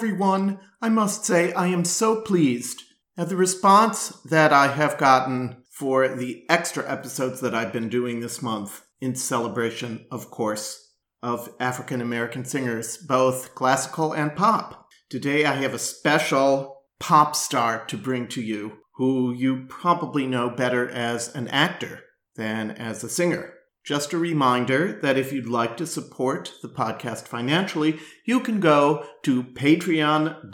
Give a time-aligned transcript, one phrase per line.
[0.00, 0.58] everyone.
[0.80, 2.84] I must say, I am so pleased
[3.18, 8.20] at the response that I have gotten for the extra episodes that I've been doing
[8.20, 14.88] this month in celebration, of course, of African American singers, both classical and pop.
[15.10, 20.48] Today I have a special pop star to bring to you who you probably know
[20.48, 22.04] better as an actor
[22.36, 23.52] than as a singer.
[23.90, 29.04] Just a reminder that if you'd like to support the podcast financially, you can go
[29.24, 30.44] to patreon.com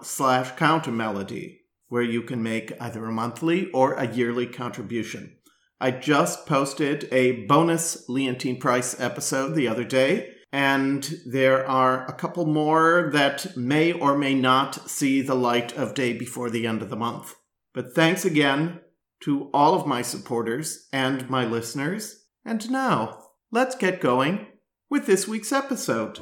[0.00, 5.36] slash countermelody, where you can make either a monthly or a yearly contribution.
[5.78, 12.14] I just posted a bonus Leontyne Price episode the other day, and there are a
[12.14, 16.80] couple more that may or may not see the light of day before the end
[16.80, 17.34] of the month.
[17.74, 18.80] But thanks again
[19.24, 22.26] to all of my supporters and my listeners.
[22.44, 24.46] And now, let's get going
[24.90, 26.18] with this week's episode.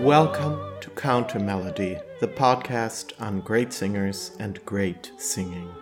[0.00, 5.72] Welcome to Counter Melody, the podcast on great singers and great singing.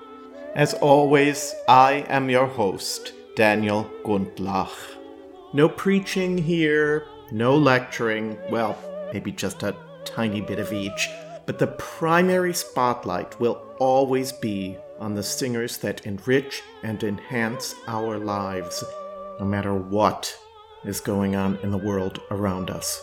[0.54, 4.99] As always, I am your host, Daniel Gundlach.
[5.52, 8.78] No preaching here, no lecturing, well,
[9.12, 11.08] maybe just a tiny bit of each,
[11.44, 18.18] but the primary spotlight will always be on the singers that enrich and enhance our
[18.18, 18.84] lives,
[19.40, 20.36] no matter what
[20.84, 23.02] is going on in the world around us.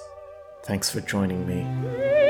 [0.64, 2.27] Thanks for joining me.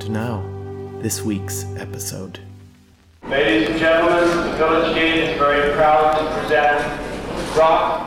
[0.00, 0.42] And now,
[1.02, 2.40] this week's episode.
[3.28, 6.80] Ladies and gentlemen, the Village Gate is very proud to present
[7.52, 7.99] Brock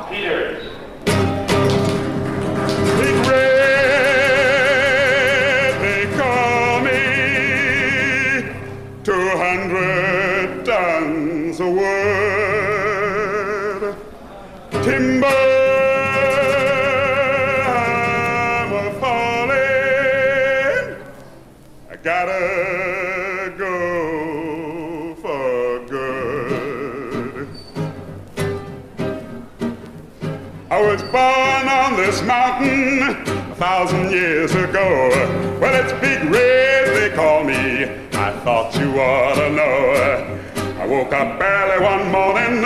[31.13, 35.09] born on this mountain a thousand years ago.
[35.61, 37.83] Well, it's Big Red, they call me.
[38.13, 40.41] I thought you ought to know.
[40.81, 42.65] I woke up early one morning,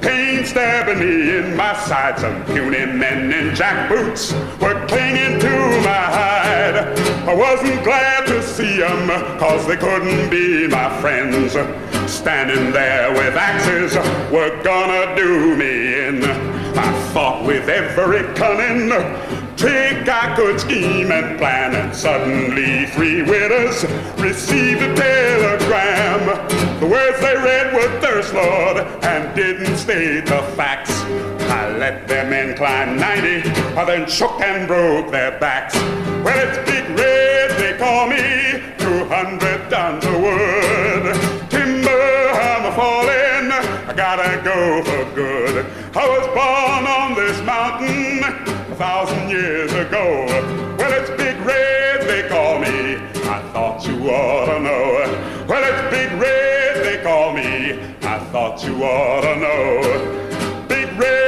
[0.00, 2.18] pain stabbing me in my side.
[2.18, 6.76] Some puny men in jackboots were clinging to my hide.
[7.28, 9.06] I wasn't glad to see them,
[9.38, 11.52] cause they couldn't be my friends.
[12.10, 13.94] Standing there with axes
[14.32, 16.55] were gonna do me in.
[17.76, 18.88] Every cunning
[19.54, 23.84] trick I could scheme and plan, and suddenly three widows
[24.16, 26.24] received a telegram.
[26.80, 31.02] The words they read were thirst, Lord, and didn't state the facts.
[31.52, 35.74] I let them incline 90, I then shook and broke their backs.
[36.24, 41.50] Well, it's Big Red, they call me, 200 tons of wood.
[41.50, 45.66] Timber, I'm a falling, I gotta go for good.
[45.94, 46.65] I was born
[47.46, 50.26] mountain a thousand years ago.
[50.76, 52.96] Well, it's Big Red, they call me.
[53.28, 55.46] I thought you ought to know.
[55.48, 57.78] Well, it's Big Red, they call me.
[58.02, 60.66] I thought you ought to know.
[60.66, 61.26] Big Red.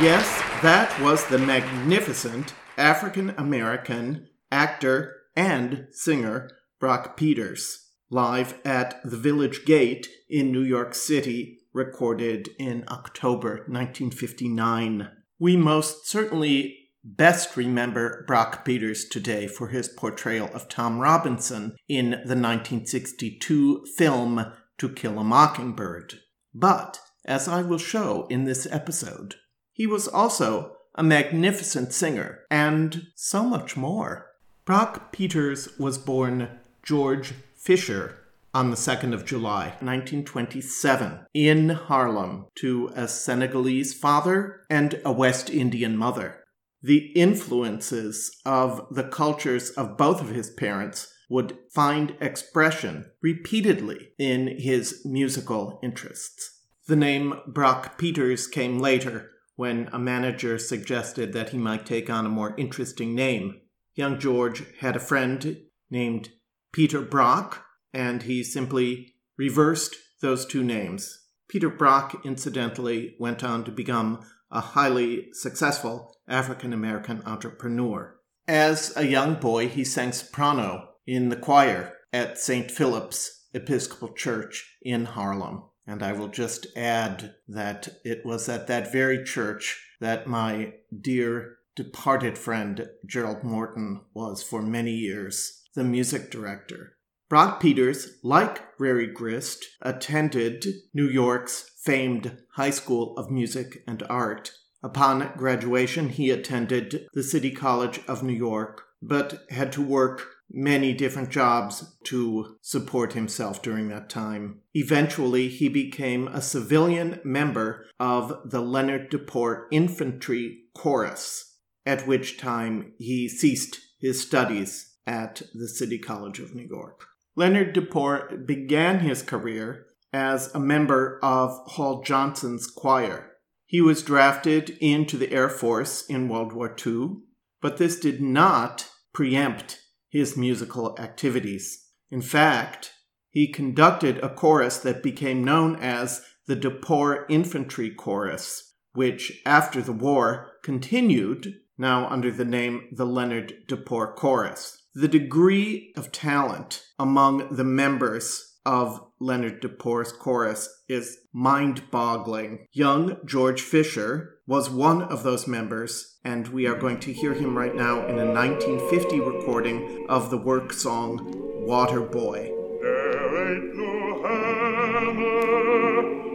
[0.00, 9.16] Yes, that was the magnificent African American actor and singer Brock Peters, live at the
[9.16, 15.10] Village Gate in New York City, recorded in October 1959.
[15.38, 22.10] We most certainly best remember Brock Peters today for his portrayal of Tom Robinson in
[22.10, 26.20] the 1962 film To Kill a Mockingbird.
[26.54, 29.36] But, as I will show in this episode,
[29.72, 34.30] he was also a magnificent singer and so much more.
[34.64, 37.34] Brock Peters was born George
[37.66, 38.16] Fisher
[38.54, 45.50] on the 2nd of July, 1927, in Harlem to a Senegalese father and a West
[45.50, 46.44] Indian mother.
[46.80, 54.46] The influences of the cultures of both of his parents would find expression repeatedly in
[54.60, 56.62] his musical interests.
[56.86, 62.24] The name Brock Peters came later when a manager suggested that he might take on
[62.24, 63.60] a more interesting name.
[63.96, 66.30] Young George had a friend named
[66.76, 67.64] Peter Brock,
[67.94, 71.20] and he simply reversed those two names.
[71.48, 78.14] Peter Brock, incidentally, went on to become a highly successful African American entrepreneur.
[78.46, 82.70] As a young boy, he sang soprano in the choir at St.
[82.70, 85.62] Philip's Episcopal Church in Harlem.
[85.86, 91.56] And I will just add that it was at that very church that my dear
[91.74, 96.96] departed friend Gerald Morton was for many years the music director.
[97.28, 100.64] Brock Peters, like Reri Grist, attended
[100.94, 104.52] New York's famed High School of Music and Art.
[104.82, 110.94] Upon graduation, he attended the City College of New York, but had to work many
[110.94, 114.60] different jobs to support himself during that time.
[114.74, 122.38] Eventually, he became a civilian member of the Leonard De Paur Infantry Chorus, at which
[122.38, 127.06] time he ceased his studies at the City College of New York.
[127.36, 133.32] Leonard De Paur began his career as a member of Hall Johnson's choir.
[133.66, 137.18] He was drafted into the Air Force in World War II,
[137.60, 141.86] but this did not preempt his musical activities.
[142.10, 142.92] In fact,
[143.30, 149.82] he conducted a chorus that became known as the De Paur Infantry Chorus, which after
[149.82, 154.85] the war continued, now under the name the Leonard De Paur Chorus.
[154.98, 162.66] The degree of talent among the members of Leonard De Paur's chorus is mind boggling.
[162.72, 167.58] Young George Fisher was one of those members, and we are going to hear him
[167.58, 171.30] right now in a 1950 recording of the work song
[171.66, 172.50] Water Boy.
[172.80, 175.36] There ain't no hammer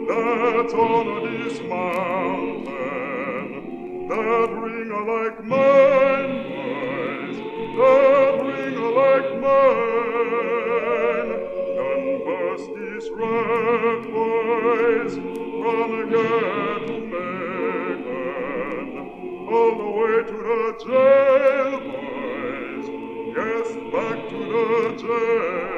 [0.06, 2.92] that's on this mountain
[4.08, 6.01] that ring like mine,
[9.12, 9.46] back to the
[14.08, 15.16] jailhouse.
[15.62, 18.22] Run again, Baker.
[19.52, 22.08] All the way to the jailhouse.
[23.36, 24.66] Yes, back to the
[25.00, 25.72] jail.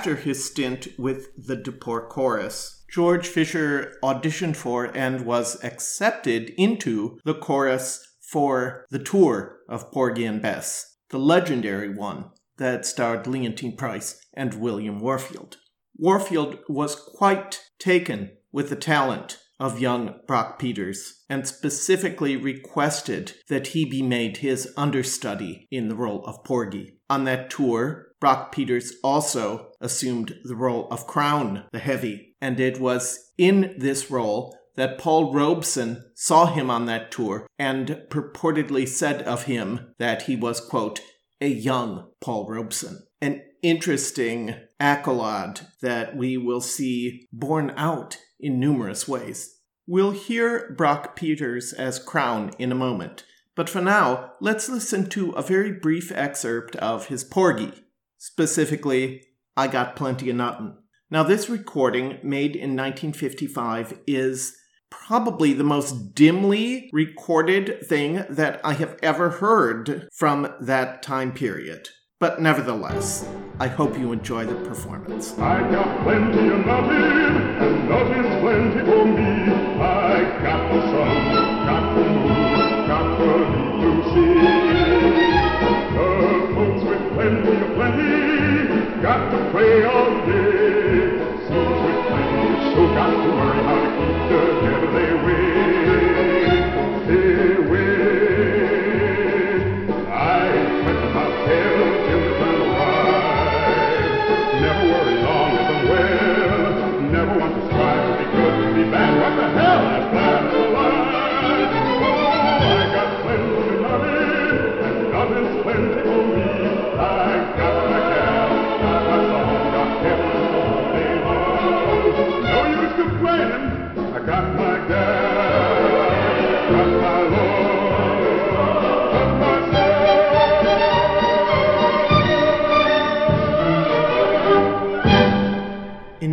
[0.00, 6.54] After his stint with the De Paur Chorus, George Fisher auditioned for and was accepted
[6.56, 13.26] into the chorus for the tour of Porgy and Bess, the legendary one that starred
[13.26, 15.58] Leontyne Price and William Warfield.
[15.98, 23.68] Warfield was quite taken with the talent of young Brock Peters and specifically requested that
[23.68, 26.96] he be made his understudy in the role of Porgy.
[27.10, 32.78] On that tour, Brock Peters also assumed the role of Crown the Heavy, and it
[32.78, 39.22] was in this role that Paul Robeson saw him on that tour and purportedly said
[39.22, 41.00] of him that he was, quote,
[41.40, 43.02] a young Paul Robeson.
[43.20, 49.58] An interesting accolade that we will see borne out in numerous ways.
[49.86, 53.24] We'll hear Brock Peters as Crown in a moment,
[53.56, 57.72] but for now, let's listen to a very brief excerpt of his Porgy,
[58.20, 59.22] specifically,
[59.56, 60.76] I Got Plenty of Nuttin'.
[61.10, 64.56] Now, this recording, made in 1955, is
[64.90, 71.88] probably the most dimly recorded thing that I have ever heard from that time period.
[72.20, 73.26] But nevertheless,
[73.58, 75.38] I hope you enjoy the performance.
[75.38, 79.52] I got plenty of nothing, and nothing's plenty for me.
[79.80, 81.19] I got the sun,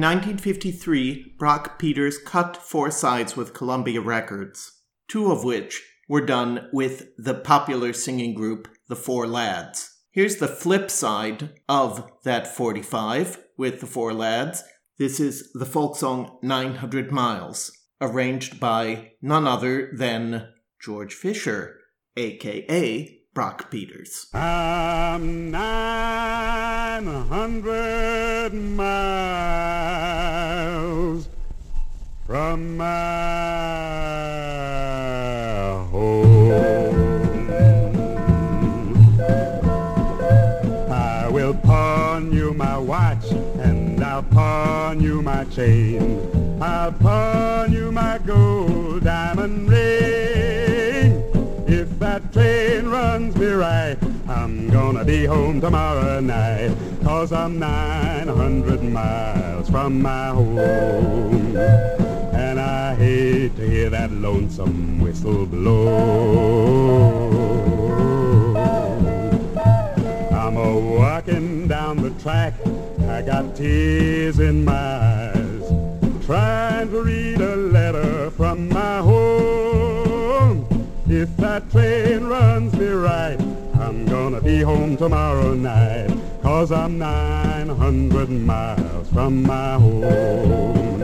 [0.07, 4.71] 1953, Brock Peters cut four sides with Columbia Records,
[5.09, 9.97] two of which were done with the popular singing group The Four Lads.
[10.11, 14.63] Here's the flip side of that 45 with The Four Lads.
[14.97, 21.81] This is the folk song 900 Miles, arranged by none other than George Fisher,
[22.15, 24.25] aka Brock Peters.
[24.33, 28.89] I'm 900 miles
[32.25, 32.85] from my
[35.91, 36.51] home.
[40.89, 46.59] I will pawn you my watch and I'll pawn you my chain.
[46.59, 47.36] I'll pawn
[55.27, 56.75] home tomorrow night.
[57.03, 61.55] Cause I'm 900 miles from my home.
[62.33, 66.77] And I hate to hear that lonesome whistle blow.
[70.31, 72.53] I'm a walking down the track,
[73.07, 80.65] I got tears in my eyes, trying to read a letter from my home.
[81.07, 83.39] If that train runs me right,
[83.87, 86.09] I'm gonna be home tomorrow night,
[86.41, 91.01] cause I'm 900 miles from my home.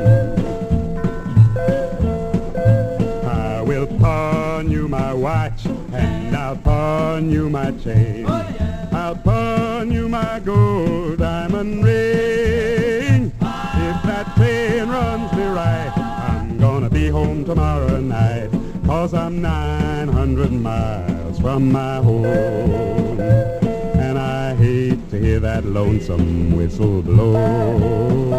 [3.26, 8.26] I will pawn you my watch and I'll pawn you my chain.
[8.28, 13.32] Oh, I'll pawn you my gold diamond ring.
[13.40, 18.50] If that train runs me right, I'm gonna be home tomorrow night.
[18.86, 21.13] Cause I'm 900 miles
[21.44, 22.24] from my home.
[22.24, 28.30] And I hate to hear that lonesome whistle blow.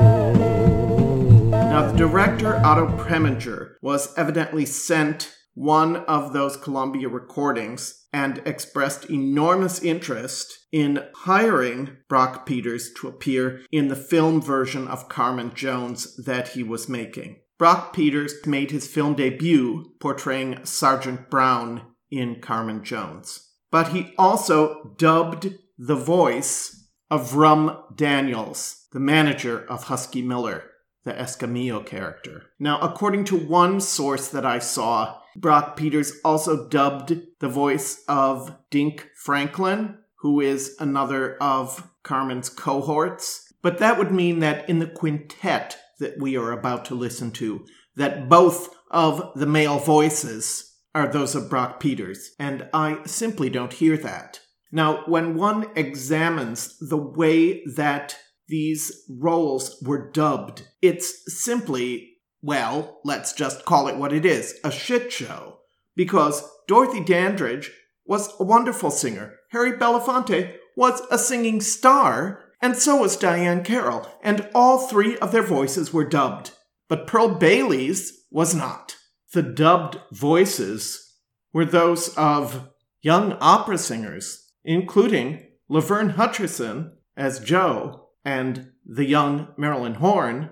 [1.51, 9.11] Now, the director, Otto Preminger, was evidently sent one of those Columbia recordings and expressed
[9.11, 16.17] enormous interest in hiring Brock Peters to appear in the film version of Carmen Jones
[16.25, 17.37] that he was making.
[17.59, 21.83] Brock Peters made his film debut portraying Sergeant Brown
[22.19, 23.51] in Carmen Jones.
[23.71, 30.71] But he also dubbed the voice of Rum Daniels, the manager of Husky Miller,
[31.05, 32.45] the Escamillo character.
[32.59, 38.57] Now, according to one source that I saw, Brock Peters also dubbed the voice of
[38.71, 43.53] Dink Franklin, who is another of Carmen's cohorts.
[43.63, 47.67] But that would mean that in the quintet that we are about to listen to,
[47.97, 53.73] that both of the male voices are those of Brock Peters, and I simply don't
[53.73, 54.41] hear that.
[54.71, 58.17] Now, when one examines the way that
[58.49, 64.71] these roles were dubbed, it's simply, well, let's just call it what it is a
[64.71, 65.59] shit show.
[65.97, 67.71] Because Dorothy Dandridge
[68.05, 74.09] was a wonderful singer, Harry Belafonte was a singing star, and so was Diahann Carroll,
[74.23, 76.51] and all three of their voices were dubbed.
[76.89, 78.97] But Pearl Bailey's was not.
[79.35, 81.17] The dubbed voices
[81.53, 82.69] were those of
[83.03, 90.51] young opera singers, including LeVern Hutcherson as Joe, and the young Marilyn Horne,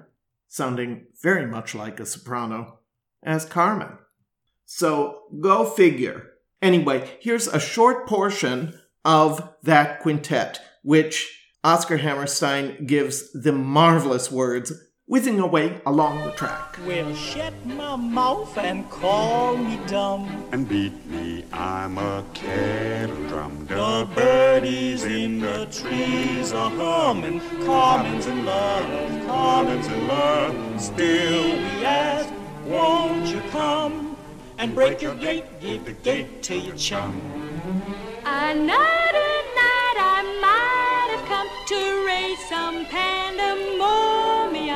[0.49, 2.81] sounding very much like a soprano,
[3.23, 3.99] as Carmen.
[4.67, 6.31] So go figure.
[6.61, 14.73] Anyway, here's a short portion of that quintet, which Oscar Hammerstein gives the marvelous words
[15.07, 16.79] whizzing away along the track.
[16.87, 20.47] Well, shut my mouth and call me dumb.
[20.53, 23.67] And beat me, I'm a kettle drum.
[23.67, 27.41] The birdies in the trees are humming.
[27.65, 30.81] Carmen's in love, Carmen's in love.
[30.81, 32.33] Still we ask,
[32.67, 34.17] won't you come
[34.59, 37.21] and break your gate, give the gate to your chum.
[38.25, 44.12] Another night I might have come to raise some pandemonium,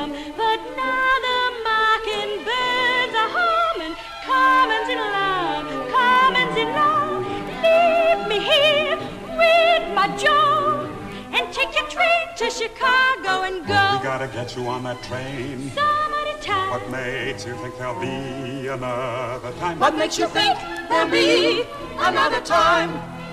[0.05, 3.95] but now the mockingbirds are humming.
[4.25, 7.25] Carmen's in love, Carmen's in love.
[7.65, 8.97] Leave me here
[9.41, 10.87] with my Joe
[11.33, 13.97] and take your train to Chicago and go.
[13.97, 15.71] We gotta get you on that train.
[15.71, 16.69] some other time.
[16.69, 19.79] What makes you think there'll be another time?
[19.79, 21.63] What makes you think there'll be
[21.97, 22.91] another time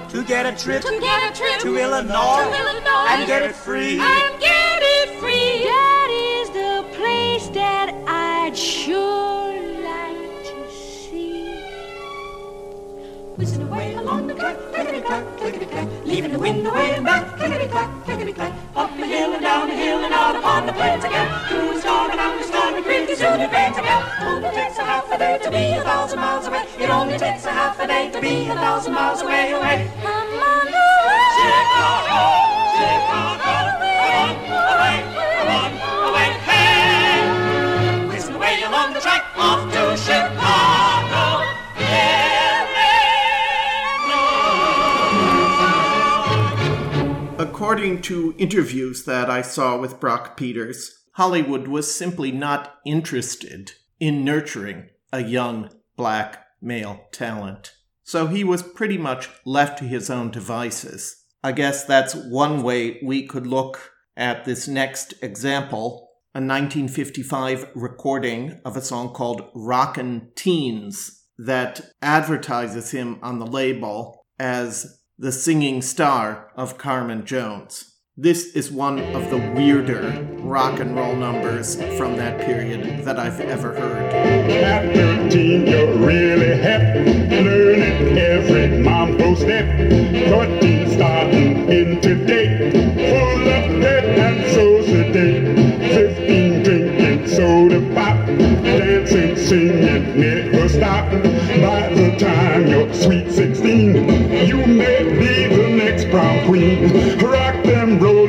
[0.09, 3.55] to get a trip to get a trip to Illinois, to Illinois and get it
[3.55, 3.99] free?
[3.99, 5.65] and get it free.
[5.65, 5.94] That is the
[7.05, 9.53] place that I'd sure
[9.91, 11.61] like to see.
[13.37, 17.25] Whizzing away along the track, clickety clack, clickety clack, leaving the wind away and back,
[17.37, 20.73] clickety clack, clickety clack, up the hill and down the hill and out upon the
[20.73, 24.03] plains again, through the storm and out the stormy creek, the soon it rains again.
[24.23, 26.65] Only takes a half a day to be a thousand miles away.
[26.79, 29.91] It only takes a half a day to be a thousand miles away, away.
[30.01, 31.25] Come on away.
[31.37, 32.23] Chicago,
[32.79, 33.83] Chicago, come
[34.17, 34.35] on,
[34.73, 35.14] away,
[38.95, 41.45] the track, off to Chicago.
[47.37, 54.25] According to interviews that I saw with Brock Peters, Hollywood was simply not interested in
[54.25, 57.73] nurturing a young black male talent.
[58.05, 61.25] So he was pretty much left to his own devices.
[61.43, 66.04] I guess that's one way we could look at this next example
[66.37, 74.27] a 1955 recording of a song called Rockin' Teens that advertises him on the label
[74.41, 77.95] as the singing star of Carmen Jones.
[78.17, 83.39] This is one of the weirder rock and roll numbers from that period that I've
[83.39, 84.13] ever heard.
[84.13, 86.97] At 13, you're really hep,
[87.31, 89.67] learning every mambo step.
[90.31, 95.64] 14, starting into date, full of debt and so sedate.
[97.35, 98.27] 15, drinking soda pop,
[98.63, 101.11] dancing, singing, never stop.
[101.11, 103.95] By the time you're sweet 16,
[104.47, 107.19] you may be the next prom queen.
[107.19, 108.24] Rock them rolling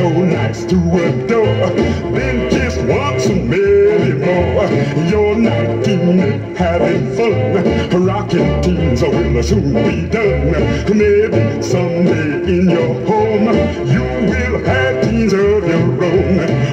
[0.00, 1.68] so nice to adore.
[2.16, 4.64] Then just want some many more.
[5.10, 8.06] You're nineteen and having fun.
[8.06, 10.52] Rockin' teens will soon be done.
[10.96, 13.46] Maybe someday in your home
[13.94, 16.69] you will have teens of your own.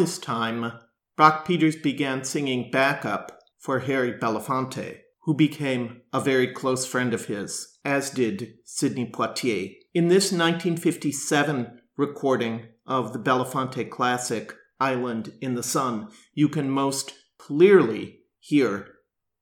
[0.00, 0.72] This time,
[1.14, 7.26] Brock Peters began singing backup for Harry Belafonte, who became a very close friend of
[7.26, 9.74] his, as did Sidney Poitier.
[9.92, 17.12] In this 1957 recording of the Belafonte classic Island in the Sun, you can most
[17.38, 18.88] clearly hear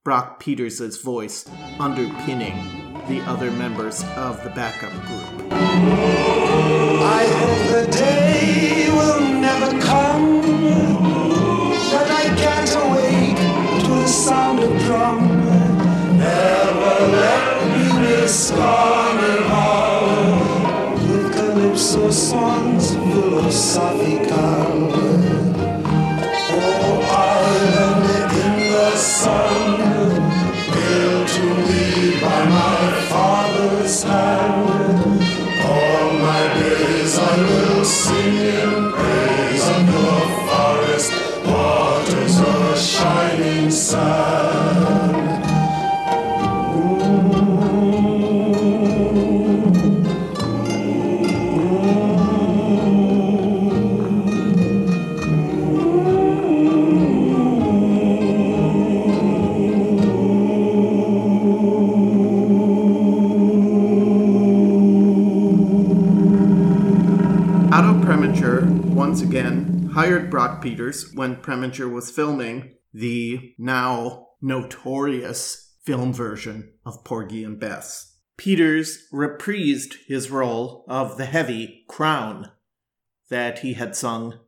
[0.05, 2.57] Brock Peters' voice underpinning
[3.07, 5.53] the other members of the backup group.
[5.53, 10.38] I hope the day will never come
[14.09, 15.19] sound of drum.
[16.17, 20.01] Never let me miss carnival
[20.95, 24.91] with calypso songs philosophical.
[26.51, 28.05] Oh, island
[28.45, 29.77] in the sun,
[30.73, 34.68] built to me by my father's hand.
[69.99, 77.59] Hired Brock Peters when Preminger was filming the now notorious film version of Porgy and
[77.59, 78.17] Bess.
[78.37, 82.53] Peters reprised his role of the heavy crown
[83.29, 84.39] that he had sung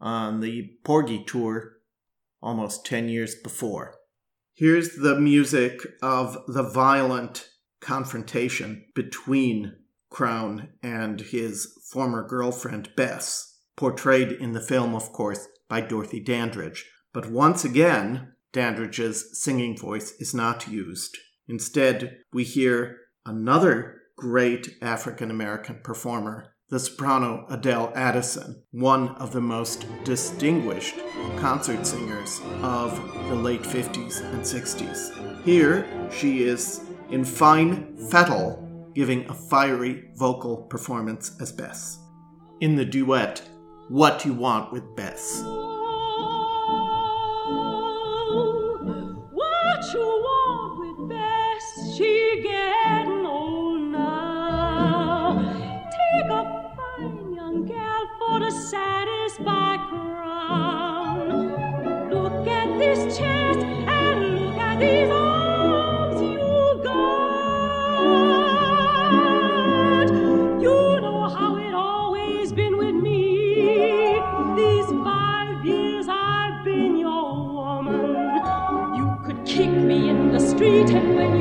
[0.00, 1.74] on the Porgy tour
[2.42, 3.94] almost 10 years before.
[4.54, 7.48] Here's the music of the violent
[7.78, 9.76] confrontation between
[10.10, 13.49] Crown and his former girlfriend Bess,
[13.80, 16.84] portrayed in the film, of course, by Dorothy Dandridge.
[17.14, 21.16] But once again, Dandridge's singing voice is not used.
[21.48, 29.40] Instead, we hear another great African American performer, the soprano Adele Addison, one of the
[29.40, 30.96] most distinguished
[31.38, 32.94] concert singers of
[33.30, 35.42] the late 50s and 60s.
[35.42, 41.98] Here, she is in fine fettle, giving a fiery vocal performance as Bess.
[42.60, 43.40] In the duet,
[43.90, 45.42] What You Want with Bess.
[45.42, 45.64] What
[49.92, 51.96] you want with Bess?
[51.96, 53.09] She getting
[80.92, 81.39] the street,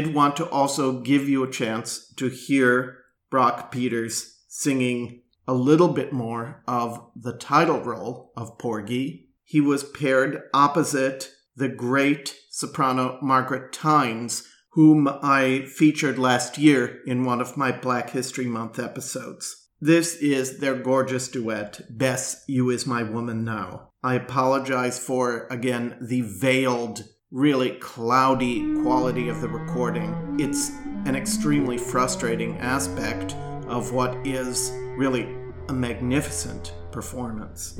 [0.00, 2.98] did want to also give you a chance to hear
[3.30, 9.30] Brock Peters singing a little bit more of the title role of Porgy.
[9.42, 17.24] He was paired opposite the great soprano Margaret Tynes, whom I featured last year in
[17.24, 19.68] one of my Black History Month episodes.
[19.80, 23.92] This is their gorgeous duet, Bess, You Is My Woman Now.
[24.02, 27.04] I apologize for, again, the veiled
[27.36, 30.38] really cloudy quality of the recording.
[30.40, 30.70] It's
[31.04, 33.34] an extremely frustrating aspect
[33.68, 35.28] of what is really
[35.68, 37.74] a magnificent performance.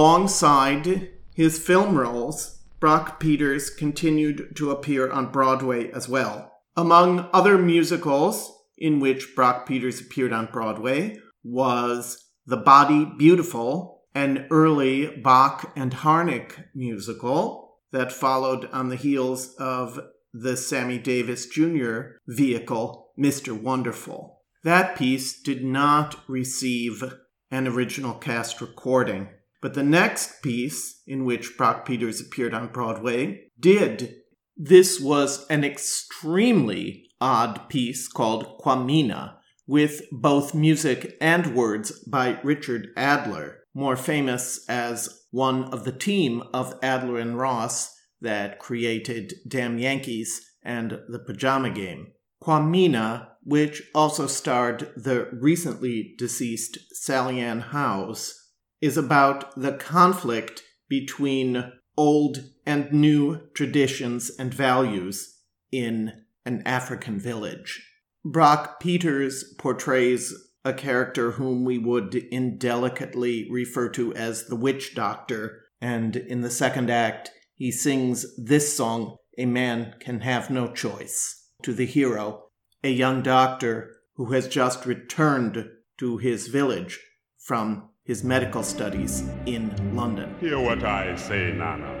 [0.00, 6.54] Alongside his film roles, Brock Peters continued to appear on Broadway as well.
[6.74, 14.46] Among other musicals in which Brock Peters appeared on Broadway was The Body Beautiful, an
[14.50, 20.00] early Bock and Harnick musical that followed on the heels of
[20.32, 22.12] the Sammy Davis Jr.
[22.26, 23.52] vehicle, Mr.
[23.52, 24.40] Wonderful.
[24.64, 27.04] That piece did not receive
[27.50, 29.28] an original cast recording,
[29.60, 34.16] but the next piece, in which Brock Peters appeared on Broadway, did.
[34.56, 39.34] This was an extremely odd piece called Kwamina,
[39.66, 46.42] with both music and words by Richard Adler, more famous as one of the team
[46.52, 52.08] of Adler and Ross that created Damn Yankees and The Pajama Game.
[52.42, 58.39] Kwamina, which also starred the recently deceased Sally Ann Howes,
[58.80, 65.38] is about the conflict between old and new traditions and values
[65.70, 67.86] in an African village.
[68.24, 75.62] Brock Peters portrays a character whom we would indelicately refer to as the witch doctor,
[75.80, 81.48] and in the second act, he sings this song, A Man Can Have No Choice,
[81.62, 82.46] to the hero,
[82.82, 85.66] a young doctor who has just returned
[85.98, 86.98] to his village
[87.38, 90.34] from his medical studies in London.
[90.40, 91.94] Hear what I say, Nana,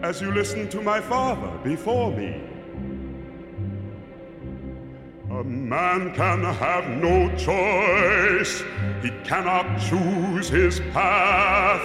[0.00, 2.40] as you listen to my father before me.
[5.30, 8.64] A man can have no choice,
[9.02, 11.84] he cannot choose his path.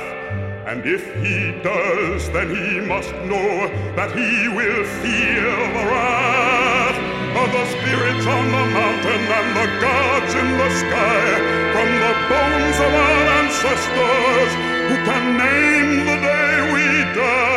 [0.66, 7.00] And if he does, then he must know that he will feel the wrath
[7.42, 12.78] of the spirits on the mountain and the gods in the sky from the bones
[12.80, 14.52] of our ancestors
[14.88, 16.86] who can name the day we
[17.20, 17.52] die.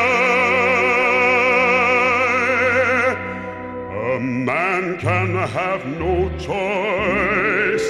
[4.12, 7.87] A man can have no choice.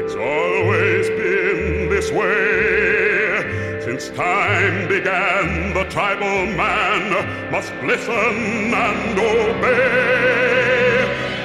[0.00, 3.80] It's always been this way.
[3.84, 10.38] Since time began, the tribal man must listen and obey.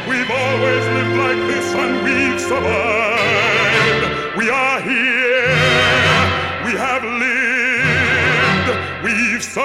[0.08, 4.04] We've always lived like this and we've survived.
[4.38, 5.23] We are here,
[9.48, 9.58] we've.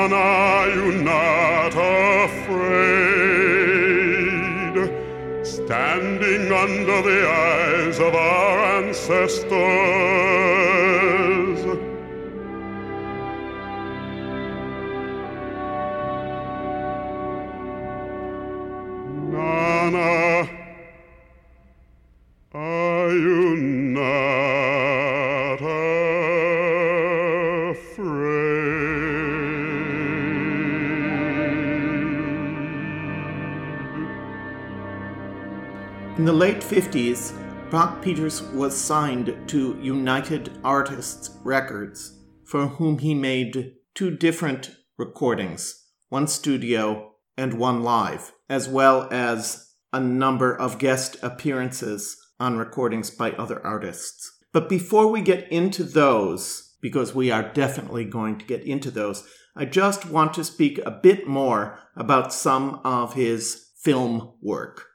[0.08, 3.15] Are you not afraid,
[6.52, 10.56] under the eyes of our ancestors.
[36.46, 37.32] Late 50s,
[37.70, 45.88] Brock Peters was signed to United Artists Records, for whom he made two different recordings
[46.09, 53.11] one studio and one live, as well as a number of guest appearances on recordings
[53.11, 54.30] by other artists.
[54.52, 59.26] But before we get into those, because we are definitely going to get into those,
[59.56, 64.86] I just want to speak a bit more about some of his film work.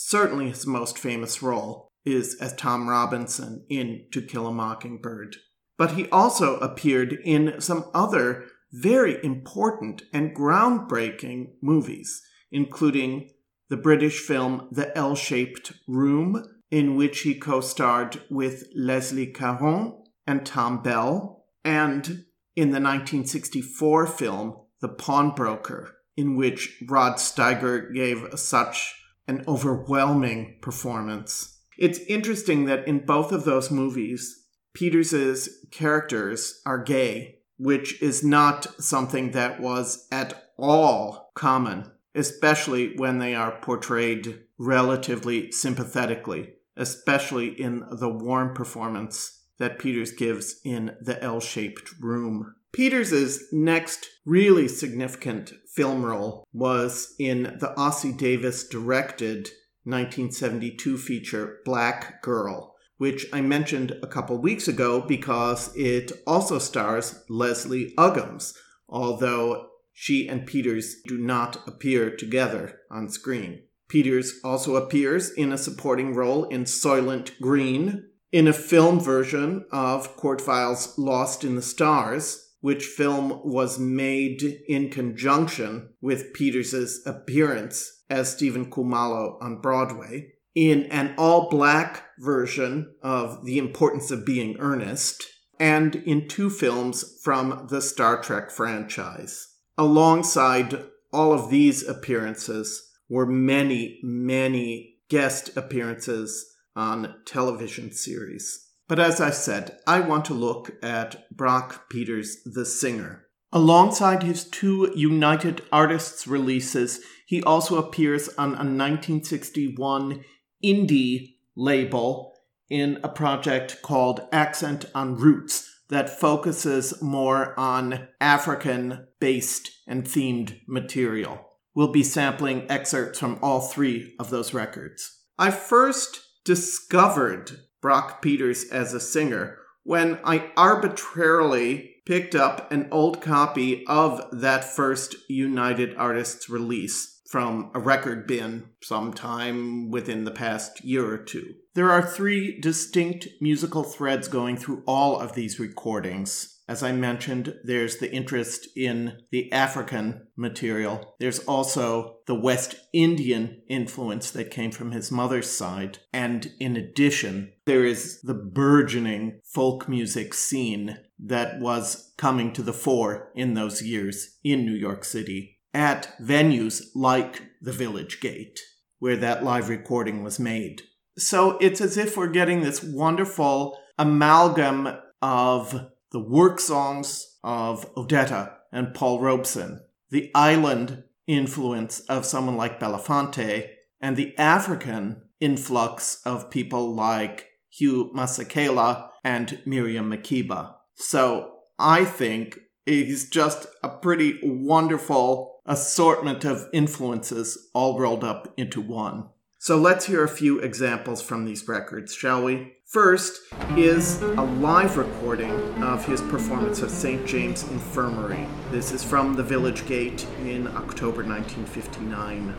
[0.00, 5.38] Certainly his most famous role is as Tom Robinson in To Kill a Mockingbird.
[5.76, 13.30] But he also appeared in some other very important and groundbreaking movies, including
[13.70, 20.00] the British film The L Shaped Room, in which he co starred with Leslie Caron
[20.28, 28.38] and Tom Bell, and in the 1964 film The Pawnbroker, in which Rod Steiger gave
[28.38, 28.94] such
[29.28, 31.58] an overwhelming performance.
[31.76, 38.66] It's interesting that in both of those movies, Peters's characters are gay, which is not
[38.82, 47.84] something that was at all common, especially when they are portrayed relatively sympathetically, especially in
[47.92, 52.54] the warm performance that Peters gives in The L Shaped Room.
[52.72, 59.48] Peters's next really significant film role was in the Ossie Davis directed
[59.84, 67.24] 1972 feature Black Girl, which I mentioned a couple weeks ago because it also stars
[67.30, 68.54] Leslie Uggams,
[68.88, 73.62] although she and Peters do not appear together on screen.
[73.88, 80.16] Peters also appears in a supporting role in Soylent Green, in a film version of
[80.18, 88.02] Kurt Weill's Lost in the Stars, which film was made in conjunction with Peters' appearance
[88.10, 94.56] as Stephen Kumalo on Broadway, in an all black version of The Importance of Being
[94.58, 95.24] Earnest,
[95.60, 99.54] and in two films from the Star Trek franchise.
[99.76, 108.67] Alongside all of these appearances were many, many guest appearances on television series.
[108.88, 113.26] But as I said, I want to look at Brock Peters, the singer.
[113.52, 120.24] Alongside his two United Artists releases, he also appears on a 1961
[120.64, 122.34] indie label
[122.70, 130.58] in a project called Accent on Roots that focuses more on African based and themed
[130.66, 131.46] material.
[131.74, 135.18] We'll be sampling excerpts from all three of those records.
[135.38, 143.22] I first discovered Brock Peters as a singer when I arbitrarily picked up an old
[143.22, 150.82] copy of that first United Artists release from a record bin sometime within the past
[150.84, 151.54] year or two.
[151.74, 156.57] There are three distinct musical threads going through all of these recordings.
[156.68, 161.14] As I mentioned, there's the interest in the African material.
[161.18, 165.98] There's also the West Indian influence that came from his mother's side.
[166.12, 172.74] And in addition, there is the burgeoning folk music scene that was coming to the
[172.74, 178.60] fore in those years in New York City at venues like the Village Gate,
[178.98, 180.82] where that live recording was made.
[181.16, 184.88] So it's as if we're getting this wonderful amalgam
[185.20, 189.80] of the work songs of Odetta and Paul Robeson,
[190.10, 193.68] the island influence of someone like Belafonte,
[194.00, 200.74] and the African influx of people like Hugh Masekela and Miriam Makeba.
[200.94, 208.80] So I think he's just a pretty wonderful assortment of influences all rolled up into
[208.80, 209.28] one.
[209.58, 212.74] So let's hear a few examples from these records, shall we?
[212.88, 213.42] First
[213.76, 217.26] is a live recording of his performance of St.
[217.26, 218.46] James Infirmary.
[218.70, 222.54] This is from the Village Gate in October 1959.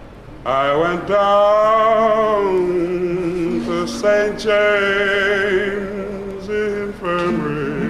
[0.45, 2.45] I went down
[3.65, 4.39] to St.
[4.39, 5.39] James
[6.47, 7.89] Infirmary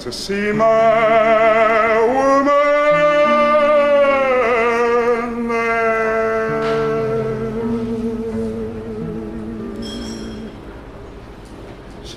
[0.00, 2.59] to see my woman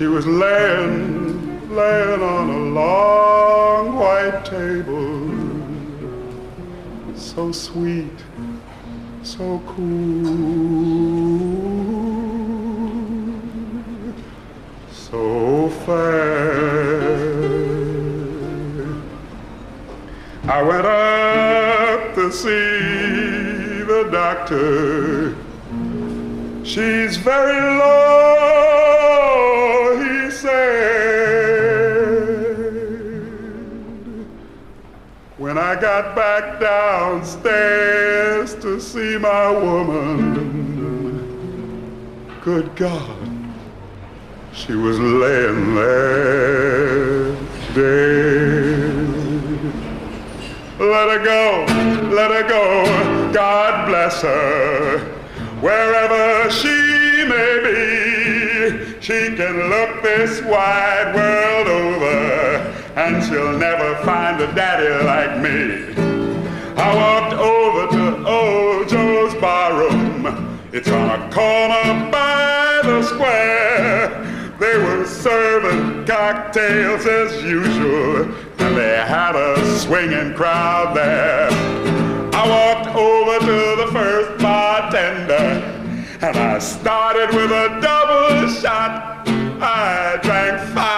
[0.04, 5.30] She was laying, laying on a long white table
[7.16, 8.18] so sweet,
[9.22, 10.26] so cool,
[14.92, 17.24] so fair.
[20.46, 25.34] I went up to see the doctor.
[26.62, 28.33] She's very low,
[35.54, 40.34] When I got back downstairs to see my woman,
[42.42, 43.16] good God,
[44.52, 47.36] she was laying there
[47.72, 48.96] dead.
[50.80, 51.66] Let her go,
[52.12, 52.84] let her go,
[53.32, 54.98] God bless her,
[55.60, 59.00] wherever she may be.
[59.00, 62.53] She can look this wide world over,
[62.96, 65.94] and she'll never find a daddy like me.
[66.76, 70.60] I walked over to old Joe's barroom.
[70.72, 74.08] It's on a corner by the square.
[74.60, 81.48] They were serving cocktails as usual, and they had a swinging crowd there.
[82.32, 85.62] I walked over to the first bartender,
[86.20, 89.26] and I started with a double shot.
[89.60, 90.93] I drank five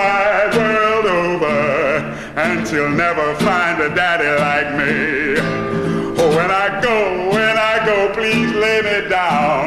[0.00, 1.60] wide world over,
[2.44, 4.96] and she'll never find a daddy like me.
[6.20, 6.96] Oh, when I go,
[7.34, 9.66] when I go, please lay me down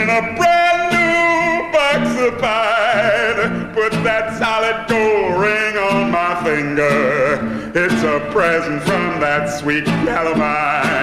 [0.00, 3.72] in a brand new box of pine.
[3.78, 6.92] Put that solid gold ring on my finger.
[7.74, 10.93] It's a present from that sweet gal of mine.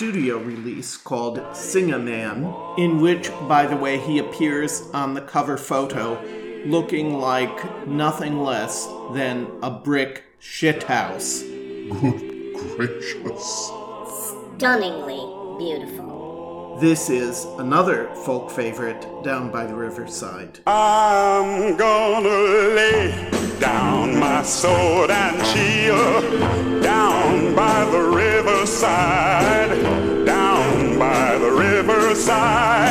[0.00, 5.20] Studio release called Sing a Man, in which, by the way, he appears on the
[5.20, 6.18] cover photo
[6.64, 11.42] looking like nothing less than a brick shithouse.
[12.00, 13.70] Good gracious.
[14.56, 15.20] Stunningly
[15.58, 16.78] beautiful.
[16.80, 20.60] This is another folk favorite down by the riverside.
[20.66, 23.30] I'm gonna lay
[23.60, 29.59] down my sword and shield down by the riverside, down by the
[32.26, 32.86] down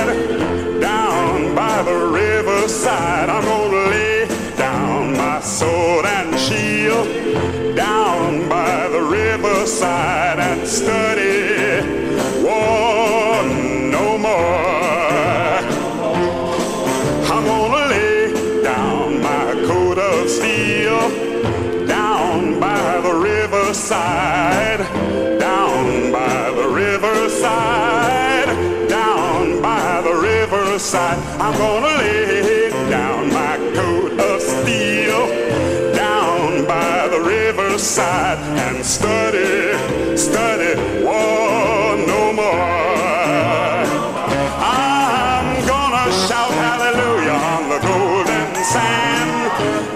[1.56, 3.30] by the riverside.
[3.30, 4.28] I'm gonna lay
[4.58, 11.82] down my sword and shield down by the riverside and study
[12.44, 13.44] war
[13.92, 15.60] no more.
[17.32, 21.10] I'm gonna lay down my coat of steel
[21.86, 24.29] down by the riverside,
[37.80, 43.86] riverside and study, study war no more.
[44.60, 49.32] I'm gonna shout hallelujah on the golden sand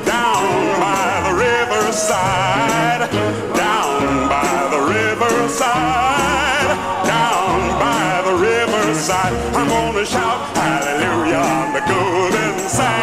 [0.05, 0.47] down
[0.79, 3.11] by the riverside,
[3.53, 6.69] down by the riverside,
[7.05, 9.33] down by the riverside.
[9.57, 13.02] I'm gonna shout hallelujah on the golden sand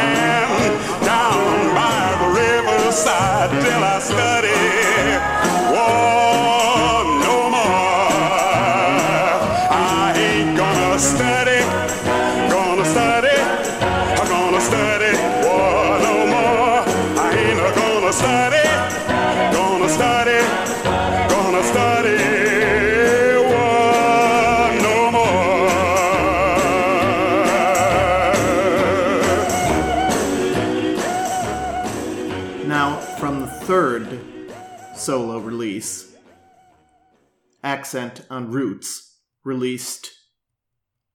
[37.80, 40.10] Accent on Roots, released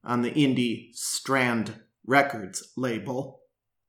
[0.04, 1.76] on the indie Strand
[2.08, 3.42] Records label,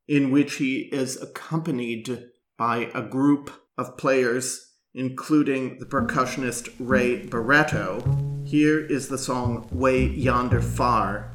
[0.06, 2.24] in which he is accompanied
[2.58, 8.46] by a group of players, including the percussionist Ray Barretto.
[8.46, 11.30] Here is the song Way Yonder Far,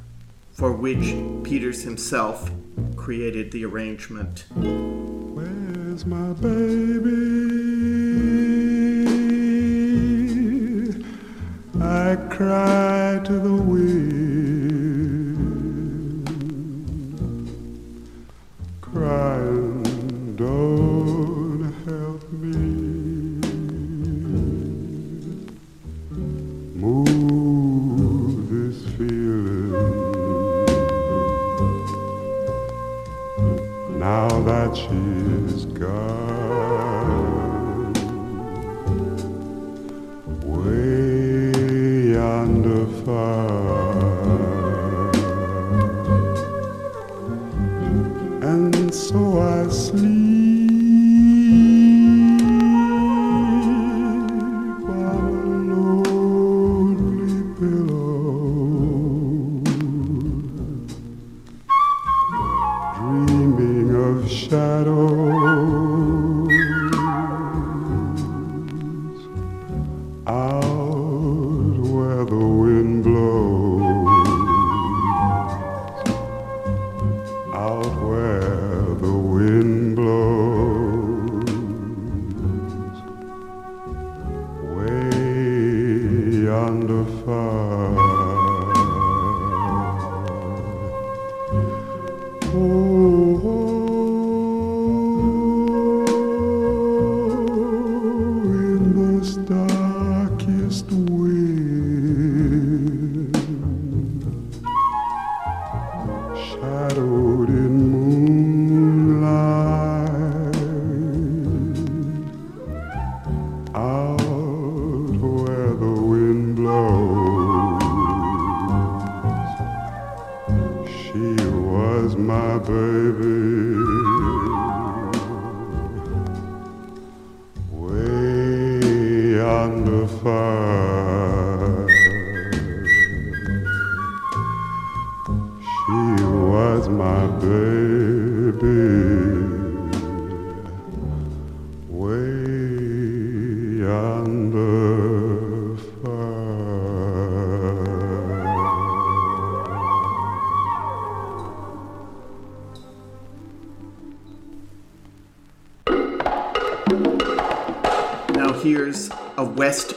[0.54, 2.52] for which Peters himself
[2.96, 4.46] created the arrangement.
[4.54, 7.61] Where's my baby?
[11.82, 13.88] I cry to the wind,
[18.82, 22.58] crying, don't help me.
[26.76, 30.22] Move this feeling.
[34.02, 34.88] now that she
[35.46, 36.81] is gone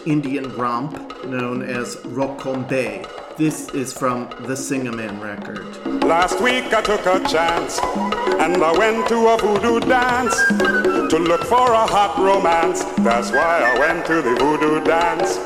[0.07, 3.07] Indian romp known as Rokombe.
[3.39, 5.65] This is from the Singerman record.
[6.05, 11.43] Last week I took a chance and I went to a voodoo dance to look
[11.45, 12.85] for a hot romance.
[12.99, 15.37] That's why I went to the voodoo dance.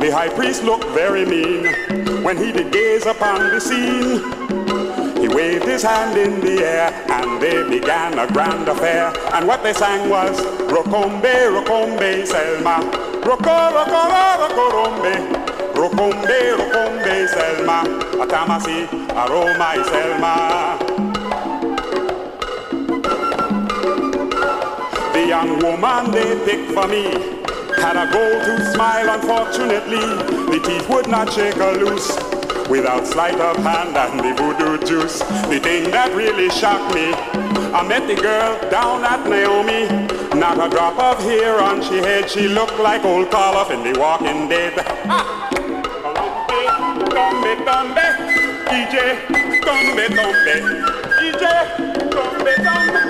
[0.00, 1.66] The high priest looked very mean
[2.24, 4.22] when he did gaze upon the scene.
[5.20, 9.12] He waved his hand in the air and they began a grand affair.
[9.34, 10.40] And what they sang was,
[10.72, 13.01] Rokombe, Rokombe, Selma.
[13.22, 14.02] Roco, roco,
[14.40, 15.14] rocorombe,
[15.74, 17.84] rocombe, rocombe, Selma,
[18.20, 20.78] atamasi, aroma Selma.
[25.12, 27.04] The young woman they picked for me
[27.80, 30.00] had a gold to smile, unfortunately,
[30.50, 32.16] the teeth would not shake her loose.
[32.68, 37.12] Without sleight of hand and the voodoo juice, the thing that really shocked me,
[37.72, 40.21] I met the girl down at Naomi.
[40.34, 43.98] Not a drop of hair on she head, she looked like old Carla in the
[44.00, 44.72] Walking Dead.
[48.72, 48.96] DJ,
[49.60, 50.54] tombe, tombe,
[51.18, 51.44] DJ,
[52.10, 53.00] tombe, tombe,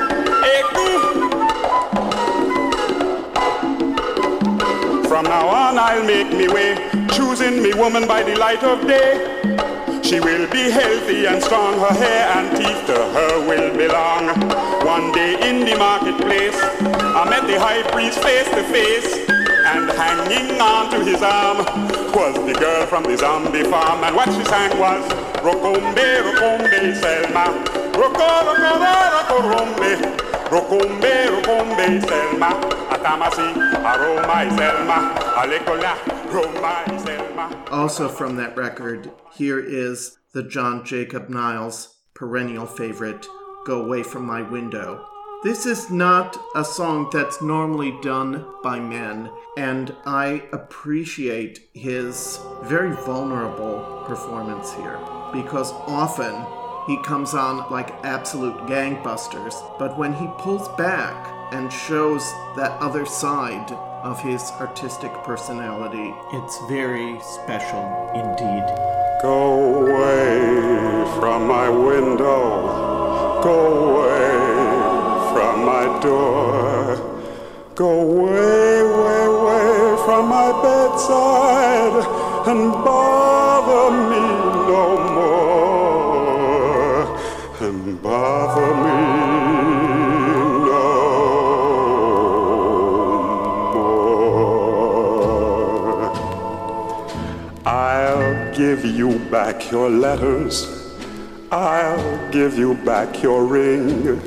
[5.06, 6.74] From now on I'll make me way,
[7.12, 9.40] choosing me woman by the light of day.
[10.02, 14.71] She will be healthy and strong, her hair and teeth to her will belong.
[14.84, 20.60] One day in the marketplace, I met the high priest face to face, and hanging
[20.60, 21.58] on to his arm
[22.12, 25.04] was the girl from the zombie farm, and what she sang was,
[25.38, 25.94] Rokombe,
[26.26, 27.62] Rokombe, Selma,
[27.94, 28.26] Roko,
[28.58, 28.72] Roko,
[29.14, 29.92] Roko, Rombe,
[30.50, 32.50] Rokombe, Rokombe, Selma,
[32.90, 33.54] Atamasi,
[33.86, 35.94] Aroma, Selma, Alekola,
[36.32, 37.64] Roma, Selma.
[37.70, 43.28] Also from that record, here is the John Jacob Niles perennial favorite
[43.64, 45.06] Go Away From My Window.
[45.44, 52.90] This is not a song that's normally done by men, and I appreciate his very
[52.90, 54.98] vulnerable performance here
[55.32, 56.44] because often
[56.88, 62.22] he comes on like absolute gangbusters, but when he pulls back and shows
[62.56, 63.70] that other side
[64.02, 68.64] of his artistic personality, it's very special indeed.
[69.22, 73.01] Go away from my window.
[73.42, 74.32] Go away
[75.32, 76.96] from my door.
[77.74, 79.72] Go away, way, way
[80.04, 81.96] from my bedside
[82.46, 84.26] and bother me
[84.72, 84.86] no
[85.16, 87.02] more.
[87.60, 88.92] And bother me.
[98.54, 100.81] give you back your letters
[101.52, 104.18] I'll give you back your ring,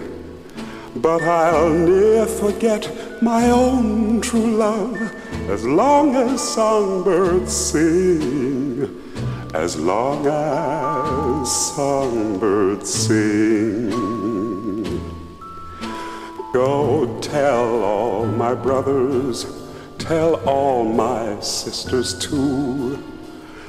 [0.95, 2.87] but I'll ne'er forget
[3.19, 4.95] my own true love
[5.49, 9.01] as long as songbirds sing,
[9.55, 13.89] as long as songbirds sing.
[16.53, 19.47] Go tell all my brothers,
[19.97, 23.03] tell all my sisters too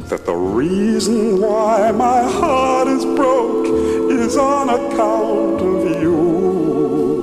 [0.01, 3.67] that the reason why my heart is broke
[4.11, 7.17] is on account of you,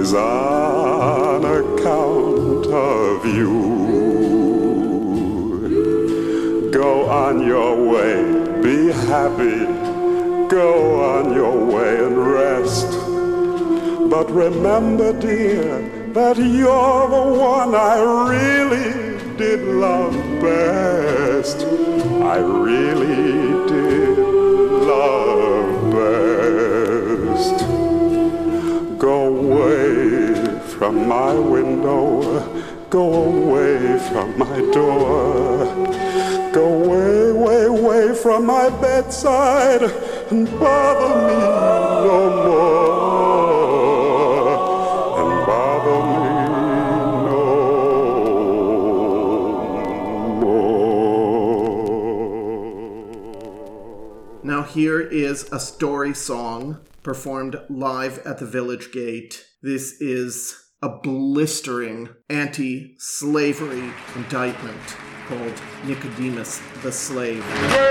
[0.00, 3.78] is on account of you.
[6.72, 9.66] Go on your way, be happy,
[10.48, 12.90] go on your way and rest.
[14.10, 15.82] But remember, dear,
[16.14, 18.00] that you're the one I
[18.30, 19.07] really
[19.38, 21.58] did love best.
[22.22, 27.58] I really did love best.
[28.98, 32.20] Go away from my window.
[32.90, 35.66] Go away from my door.
[36.52, 39.82] Go away, way, way from my bedside
[40.32, 41.38] and bother me
[42.08, 42.87] no more.
[54.78, 59.44] Here is a story song performed live at the village gate.
[59.60, 64.80] This is a blistering anti slavery indictment
[65.26, 67.44] called Nicodemus the Slave.
[67.44, 67.90] Wake,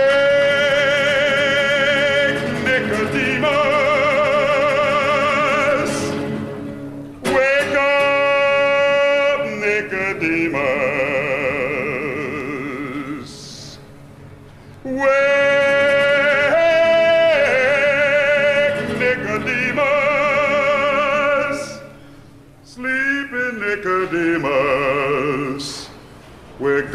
[2.63, 3.51] Nicodemus,
[7.25, 10.76] wake up, Nicodemus.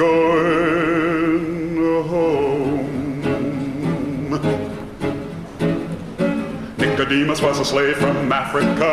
[0.03, 1.77] Going
[2.09, 3.13] home.
[6.77, 8.91] Nicodemus was a slave from Africa.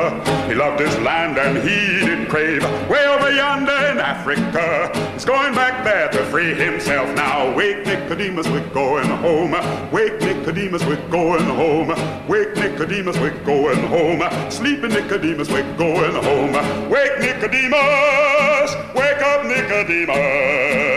[0.47, 2.63] He loved his land and he did crave.
[2.87, 7.07] Way over yonder in Africa, he's going back there to free himself.
[7.15, 9.53] Now wake Nicodemus, we're going home.
[9.91, 11.89] Wake Nicodemus, we're going home.
[12.27, 14.21] Wake Nicodemus, we're going home.
[14.51, 16.53] Sleeping Nicodemus, we're going home.
[16.87, 20.88] Wake Nicodemus, wake up Nicodemus.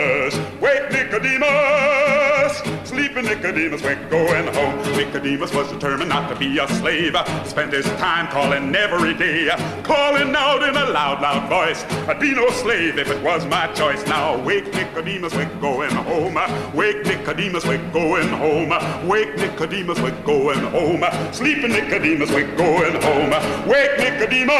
[0.63, 4.77] Wake Nicodemus, sleeping Nicodemus, we're going home.
[4.95, 7.17] Nicodemus was determined not to be a slave.
[7.43, 9.49] Spent his time calling every day,
[9.83, 11.83] calling out in a loud, loud voice.
[12.07, 14.07] I'd be no slave if it was my choice.
[14.07, 16.35] Now wake Nicodemus, we're going home.
[16.73, 18.69] Wake Nicodemus, we're going home.
[19.05, 21.03] Wake Nicodemus, we're going home.
[21.33, 23.31] Sleeping Nicodemus, we're going home.
[23.67, 24.55] Wake Nicodemus,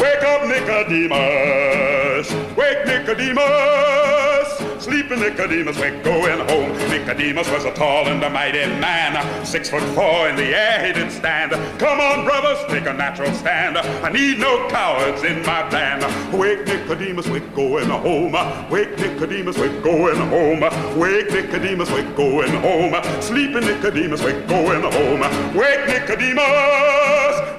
[0.00, 2.32] wake up Nicodemus.
[2.56, 4.47] Wake Nicodemus.
[4.80, 6.72] Sleeping Nicodemus, we're going home.
[6.88, 9.44] Nicodemus was a tall and a mighty man.
[9.44, 11.50] Six foot four in the air he did stand.
[11.80, 13.76] Come on, brothers, take a natural stand.
[13.76, 16.04] I need no cowards in my band.
[16.32, 18.32] Wake Nicodemus, we're going home.
[18.70, 20.60] Wake Nicodemus, we're going home.
[20.98, 22.94] Wake Nicodemus, we're going home.
[23.20, 25.20] Sleeping Nicodemus, we're going home.
[25.56, 26.38] Wake Nicodemus,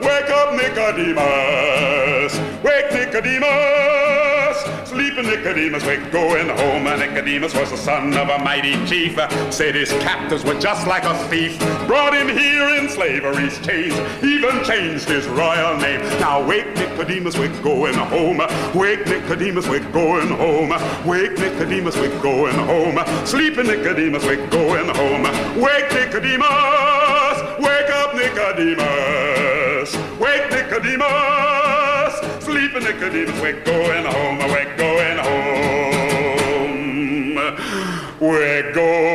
[0.02, 2.40] wake up Nicodemus.
[2.64, 4.39] Wake Nicodemus,
[4.90, 6.84] sleeping Nicodemus, we're going home.
[6.86, 9.20] Nicodemus was the son of a mighty chief.
[9.54, 11.60] Said his captors were just like a thief.
[11.86, 16.02] Brought him here in slavery's chains, even changed his royal name.
[16.20, 18.40] Now wake Nicodemus, we're going home.
[18.74, 20.70] Wake Nicodemus, we're going home.
[21.08, 22.98] Wake Nicodemus, we're going home.
[23.28, 25.24] Sleeping Nicodemus, we're going home.
[25.62, 29.96] Wake Nicodemus, wake up Nicodemus.
[30.20, 31.49] Wake Nicodemus,
[32.82, 34.38] we're going home.
[34.40, 35.60] We're going home.
[38.20, 39.09] We're going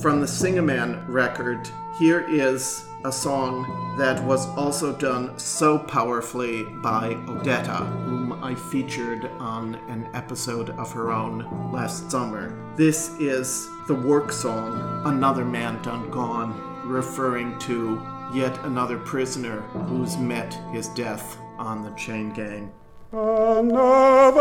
[0.00, 7.14] from the Sing-A-Man record, here is a song that was also done so powerfully by
[7.26, 12.56] Odetta, whom I featured on an episode of her own last summer.
[12.76, 16.54] This is the work song, Another Man Done Gone,
[16.86, 18.00] referring to
[18.32, 22.72] yet another prisoner who's met his death on the chain gang.
[23.12, 24.40] Another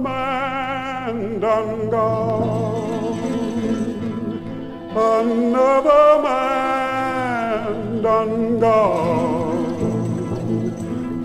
[0.00, 2.91] man done gone.
[4.94, 9.64] Another man done gone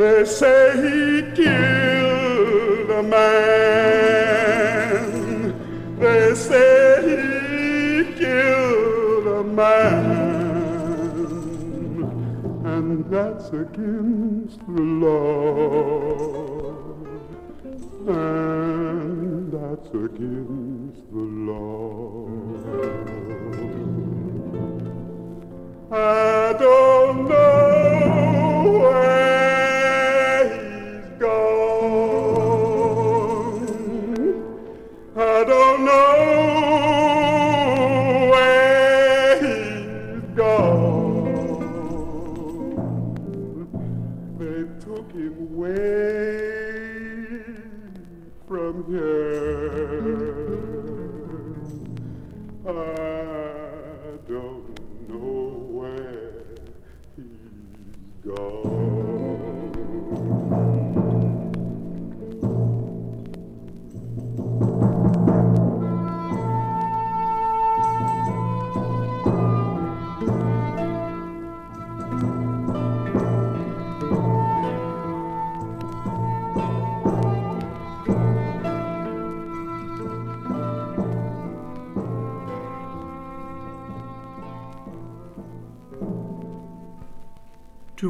[0.02, 3.94] They say he killed a man.
[6.00, 7.18] They say he
[8.16, 10.42] killed a man.
[12.66, 16.74] And that's against the law.
[18.08, 22.28] And that's against the law.
[25.92, 27.61] I don't know.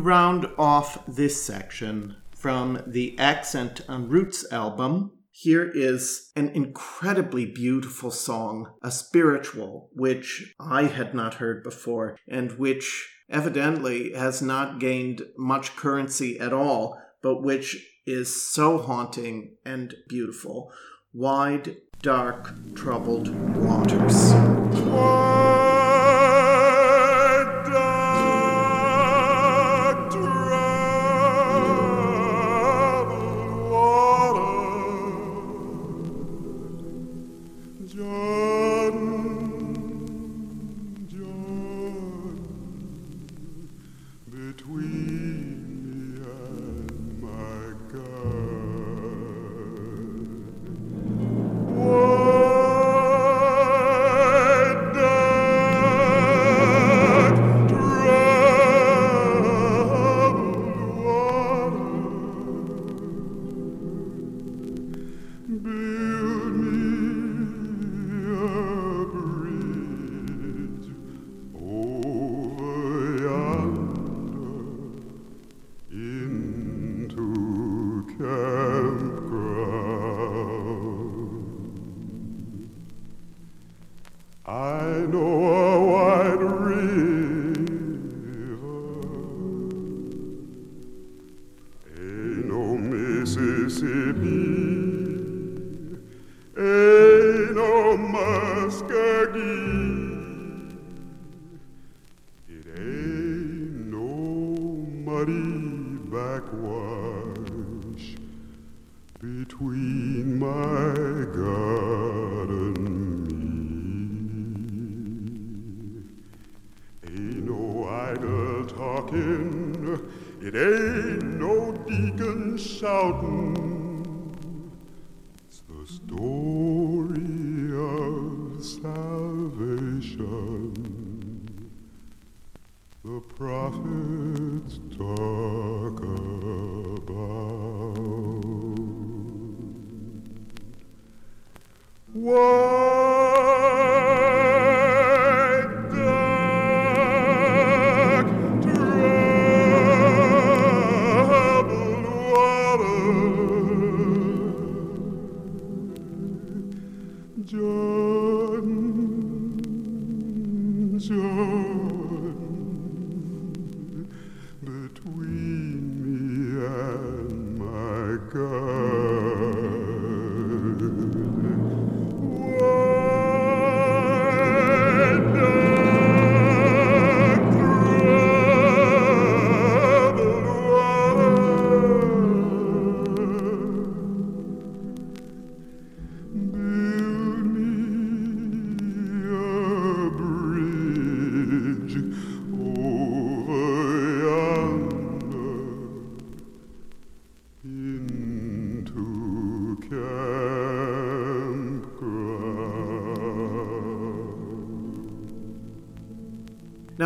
[0.02, 8.12] Round off this section from the Accent on Roots album, here is an incredibly beautiful
[8.12, 15.24] song, a spiritual, which I had not heard before, and which evidently has not gained
[15.38, 20.72] much currency at all, but which is so haunting and beautiful.
[21.14, 24.34] Wide, dark, troubled waters.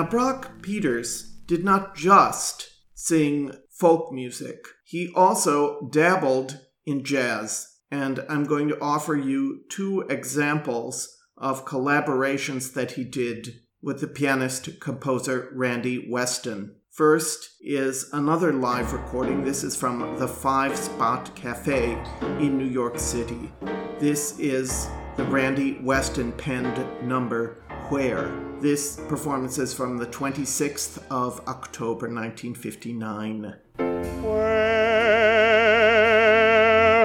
[0.10, 7.68] Brock Peters did not just sing folk music, he also dabbled in jazz.
[7.92, 13.50] And I'm going to offer you two examples of collaborations that he did
[13.82, 16.76] with the pianist composer Randy Weston.
[16.92, 19.44] First is another live recording.
[19.44, 21.98] This is from the Five Spot Cafe
[22.40, 23.52] in New York City.
[24.00, 24.88] This is
[25.18, 28.34] the Randy Weston penned number Where.
[28.62, 33.54] This performance is from the 26th of October 1959.
[33.78, 33.92] Where,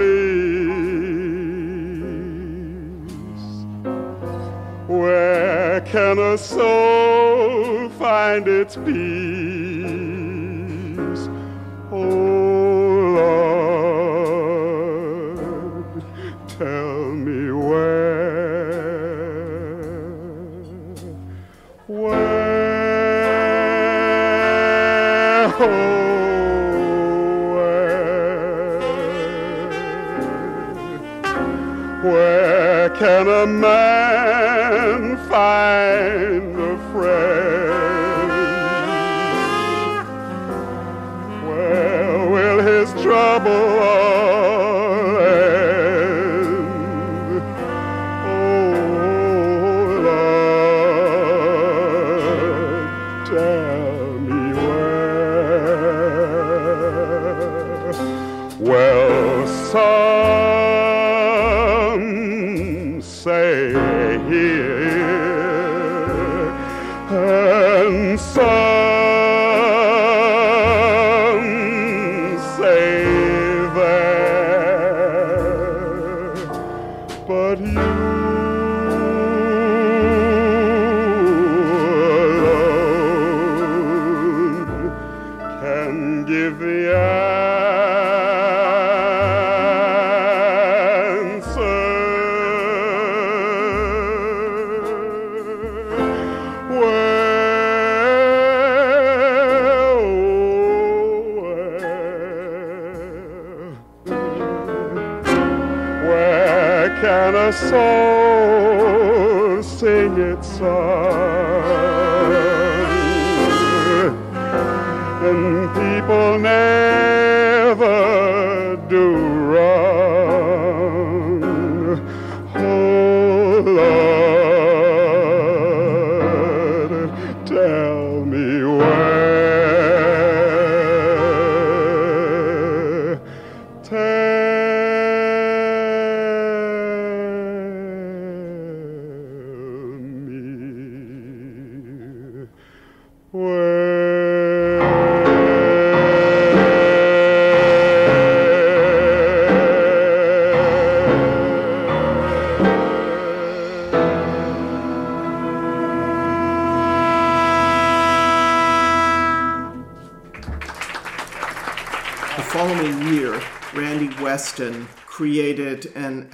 [4.88, 9.33] Where can a soul find its peace?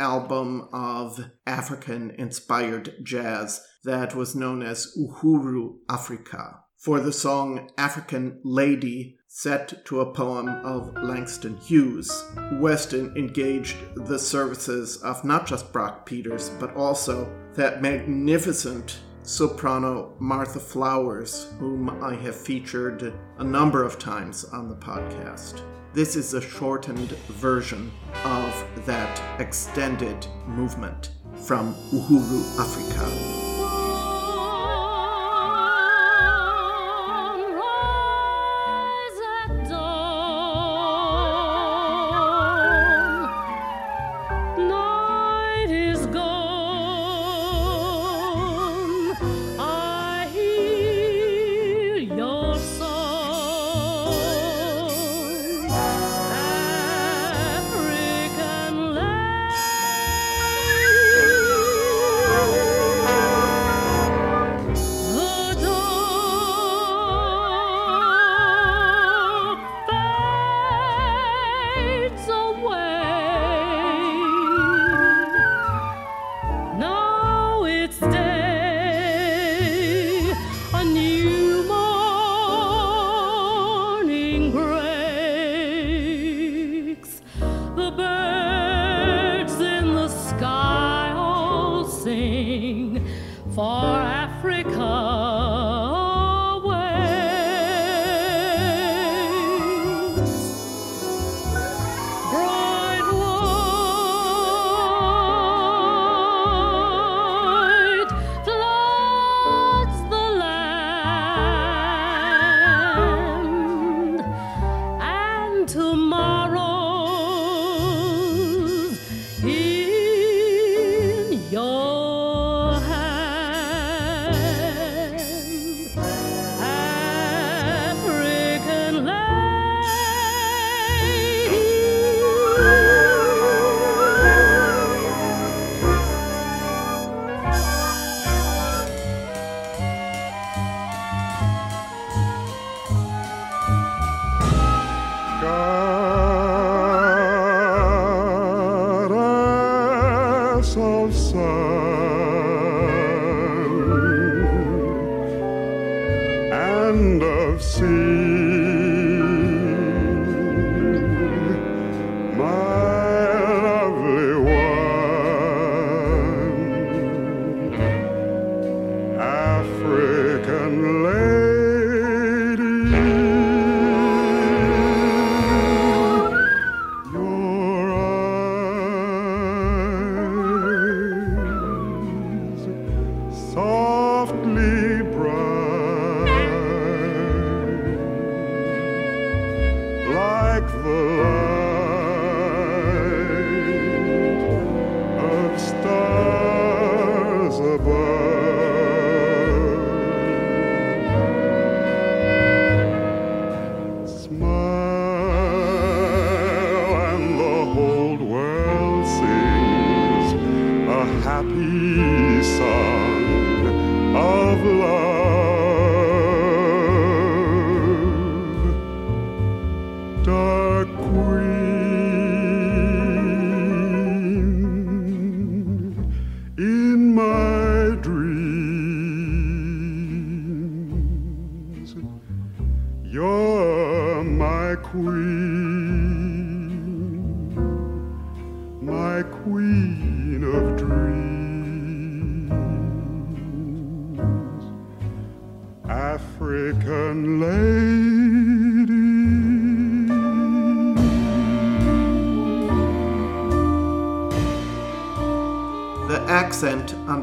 [0.00, 6.60] Album of African inspired jazz that was known as Uhuru Africa.
[6.76, 12.24] For the song African Lady, set to a poem of Langston Hughes,
[12.54, 20.58] Weston engaged the services of not just Brock Peters, but also that magnificent soprano Martha
[20.58, 25.62] Flowers, whom I have featured a number of times on the podcast.
[25.92, 27.10] This is a shortened
[27.42, 27.90] version
[28.24, 31.10] of that extended movement
[31.44, 33.59] from Uhuru Africa.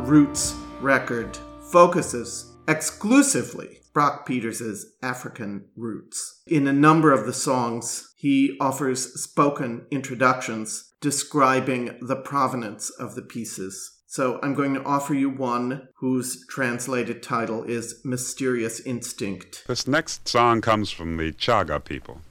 [0.08, 1.38] Roots record
[1.70, 6.44] focuses exclusively Brock Peters' African roots.
[6.48, 13.22] In a number of the songs, he offers spoken introductions describing the provenance of the
[13.22, 14.00] pieces.
[14.06, 19.66] So I'm going to offer you one whose translated title is Mysterious Instinct.
[19.68, 22.22] This next song comes from the Chaga people,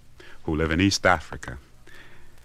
[0.45, 1.59] who live in East Africa.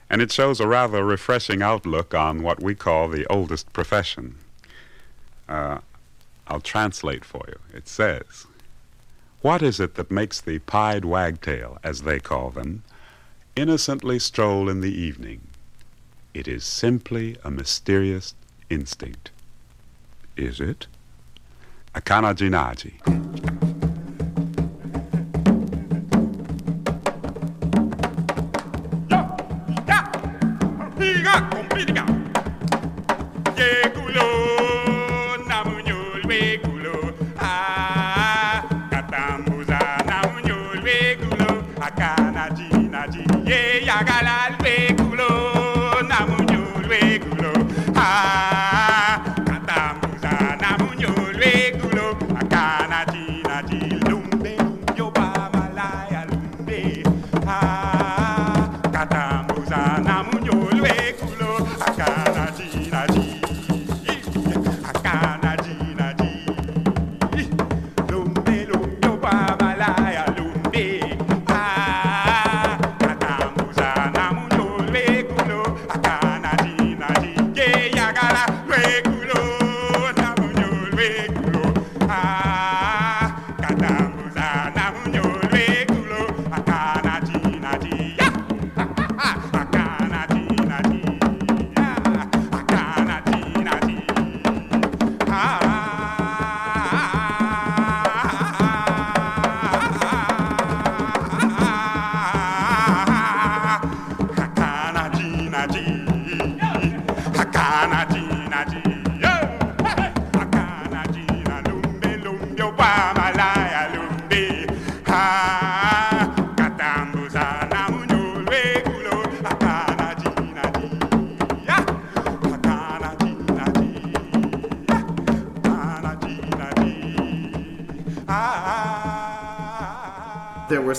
[0.10, 4.36] And it shows a rather refreshing outlook on what we call the oldest profession.
[5.52, 5.80] Uh,
[6.48, 7.60] I'll translate for you.
[7.74, 8.48] It says,
[9.42, 12.84] What is it that makes the pied wagtail, as they call them,
[13.58, 15.42] innocently stroll in the evening?
[16.34, 18.34] It is simply a mysterious
[18.70, 19.32] instinct.
[20.38, 20.88] Is it?
[21.94, 23.71] Akanajinaji.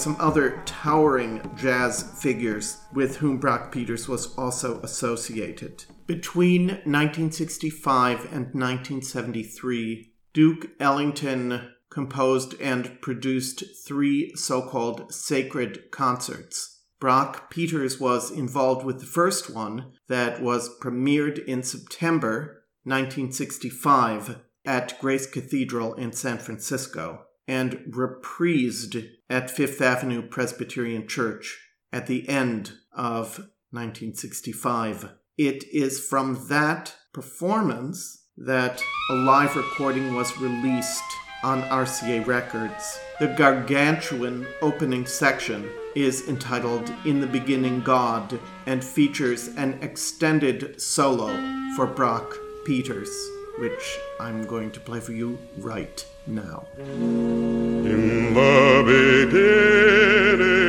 [0.02, 5.84] Some other towering jazz figures with whom Brock Peters was also associated.
[6.06, 16.80] Between 1965 and 1973, Duke Ellington composed and produced three so called sacred concerts.
[16.98, 24.98] Brock Peters was involved with the first one that was premiered in September 1965 at
[25.00, 31.58] Grace Cathedral in San Francisco and reprised at Fifth Avenue Presbyterian Church
[31.90, 33.38] at the end of
[33.70, 35.08] 1965.
[35.38, 41.02] It is from that performance that a live recording was released
[41.42, 42.98] on RCA Records.
[43.20, 51.28] The gargantuan opening section is entitled In the Beginning God and features an extended solo
[51.74, 52.36] for Brock
[52.66, 53.08] Peters.
[53.58, 56.66] Which I'm going to play for you right now.
[56.78, 60.61] In the beginning,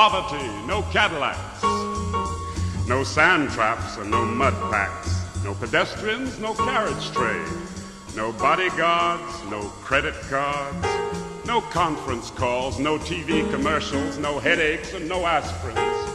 [0.00, 1.62] poverty, no Cadillacs.
[2.88, 5.26] No sand traps and no mud packs.
[5.44, 7.46] No pedestrians, no carriage trade.
[8.16, 10.86] No bodyguards, no credit cards.
[11.44, 16.08] No conference calls, no TV commercials, no headaches and no aspirins.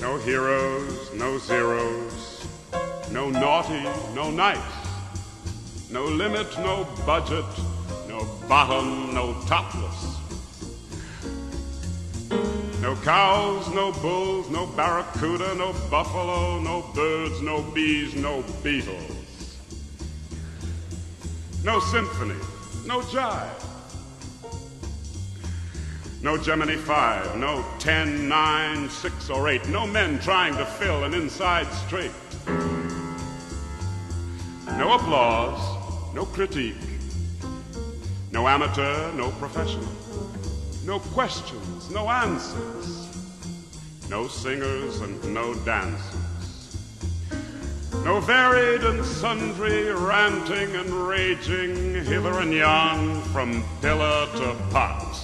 [0.00, 2.44] No heroes, no zeros.
[3.12, 3.84] No naughty,
[4.16, 4.58] no nice.
[5.92, 7.44] No limit, no budget.
[8.08, 10.11] No bottom, no topless.
[12.82, 19.56] No cows, no bulls, no barracuda, no buffalo, no birds, no bees, no beetles.
[21.62, 22.34] No symphony,
[22.84, 23.48] no jive.
[26.22, 29.68] No Gemini 5, no 10, 9, 6, or 8.
[29.68, 32.10] No men trying to fill an inside straight.
[34.76, 36.74] No applause, no critique.
[38.32, 39.86] No amateur, no professional.
[40.84, 43.08] No questions, no answers.
[44.08, 46.78] No singers and no dancers.
[48.04, 55.21] No varied and sundry ranting and raging hither and yon from pillar to pot.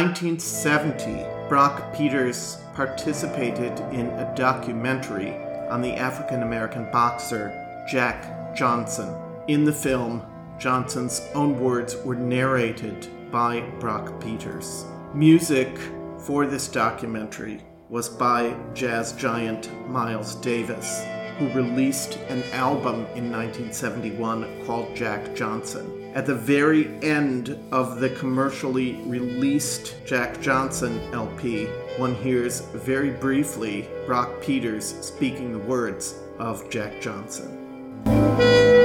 [0.00, 5.34] 1970, Brock Peters participated in a documentary
[5.68, 7.52] on the African American boxer
[7.86, 9.14] Jack Johnson.
[9.48, 10.22] In the film,
[10.58, 14.86] Johnson's own words were narrated by Brock Peters.
[15.12, 15.78] Music
[16.18, 17.60] for this documentary
[17.90, 21.04] was by jazz giant Miles Davis,
[21.36, 25.99] who released an album in 1971 called Jack Johnson.
[26.12, 31.66] At the very end of the commercially released Jack Johnson LP,
[31.98, 37.56] one hears very briefly Brock Peters speaking the words of Jack Johnson.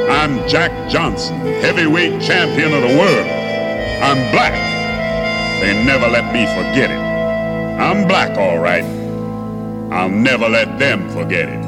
[0.08, 3.28] I'm Jack Johnson, heavyweight champion of the world.
[4.04, 4.54] I'm black.
[5.62, 7.00] They never let me forget it.
[7.82, 8.84] I'm black, all right.
[9.92, 11.66] I'll never let them forget it.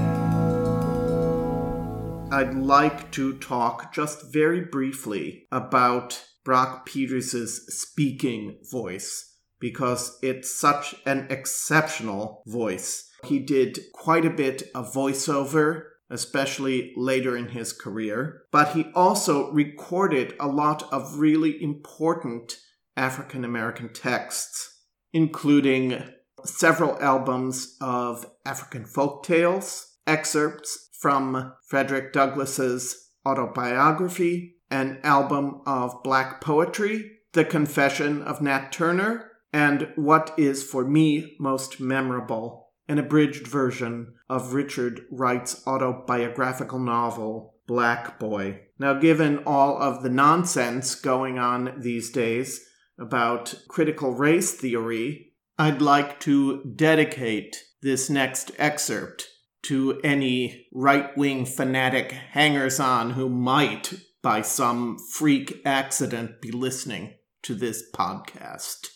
[2.31, 10.93] I'd like to talk just very briefly about Brock Peters' speaking voice because it's such
[11.03, 13.09] an exceptional voice.
[13.23, 19.51] He did quite a bit of voiceover, especially later in his career, but he also
[19.51, 22.59] recorded a lot of really important
[22.95, 26.03] African American texts, including
[26.45, 36.39] several albums of African folk tales, excerpts from Frederick Douglass's autobiography, an album of black
[36.41, 43.47] poetry, The Confession of Nat Turner, and what is for me most memorable, an abridged
[43.47, 48.61] version of Richard Wright's autobiographical novel, Black Boy.
[48.79, 52.65] Now, given all of the nonsense going on these days
[52.97, 59.27] about critical race theory, I'd like to dedicate this next excerpt
[59.67, 67.13] to any right wing fanatic hangers on who might, by some freak accident, be listening
[67.43, 68.87] to this podcast.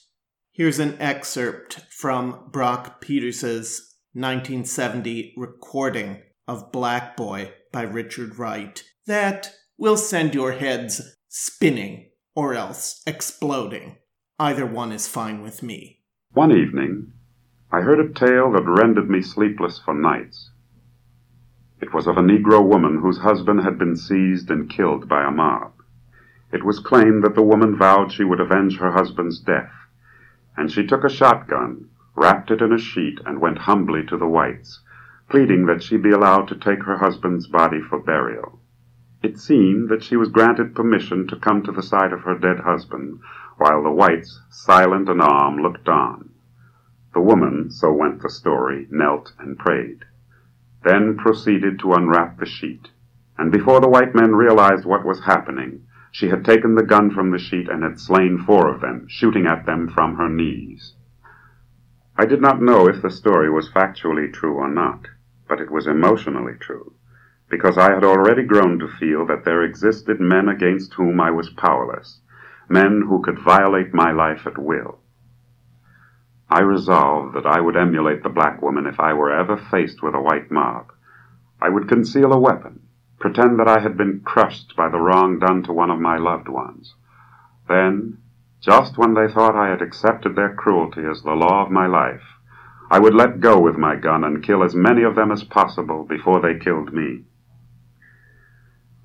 [0.53, 3.81] Here's an excerpt from Brock Peters'
[4.14, 12.53] 1970 recording of Black Boy by Richard Wright that will send your heads spinning or
[12.53, 13.98] else exploding.
[14.39, 15.99] Either one is fine with me.
[16.31, 17.11] One evening,
[17.73, 20.49] I heard a tale that rendered me sleepless for nights.
[21.82, 25.32] It was of a Negro woman whose husband had been seized and killed by a
[25.32, 25.74] mob.
[26.52, 29.74] It was claimed that the woman vowed she would avenge her husband's death,
[30.56, 34.28] and she took a shotgun, wrapped it in a sheet, and went humbly to the
[34.28, 34.82] whites,
[35.28, 38.60] pleading that she be allowed to take her husband's body for burial.
[39.24, 42.60] It seemed that she was granted permission to come to the side of her dead
[42.60, 43.22] husband,
[43.58, 46.30] while the whites, silent and armed, looked on.
[47.16, 50.06] The woman, so went the story, knelt and prayed,
[50.84, 52.90] then proceeded to unwrap the sheet,
[53.38, 57.32] and before the white men realized what was happening, she had taken the gun from
[57.32, 60.94] the sheet and had slain four of them, shooting at them from her knees.
[62.18, 65.08] I did not know if the story was factually true or not,
[65.48, 66.94] but it was emotionally true,
[67.49, 71.49] because I had already grown to feel that there existed men against whom I was
[71.49, 72.22] powerless,
[72.70, 75.01] men who could violate my life at will.
[76.53, 80.14] I resolved that I would emulate the black woman if I were ever faced with
[80.14, 80.91] a white mob.
[81.61, 82.82] I would conceal a weapon,
[83.19, 86.49] pretend that I had been crushed by the wrong done to one of my loved
[86.49, 86.94] ones.
[87.69, 88.18] Then,
[88.60, 92.23] just when they thought I had accepted their cruelty as the law of my life,
[92.90, 96.03] I would let go with my gun and kill as many of them as possible
[96.03, 97.23] before they killed me.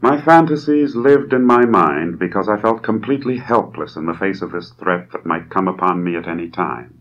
[0.02, 4.50] My fantasies lived in my mind because I felt completely helpless in the face of
[4.50, 6.95] this threat that might come upon me at any time,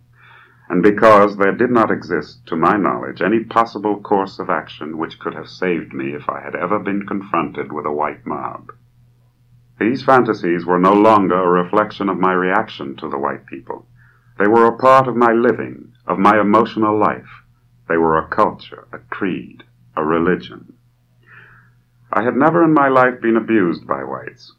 [0.69, 5.19] and because there did not exist, to my knowledge, any possible course of action which
[5.19, 8.71] could have saved me if I had ever been confronted with a white mob.
[9.79, 13.85] These fantasies were no longer a reflection of my reaction to the white people.
[14.39, 17.43] They were a part of my living, of my emotional life.
[17.87, 19.63] They were a culture, a creed,
[19.95, 20.73] a religion.
[22.11, 24.53] I had never in my life been abused by whites,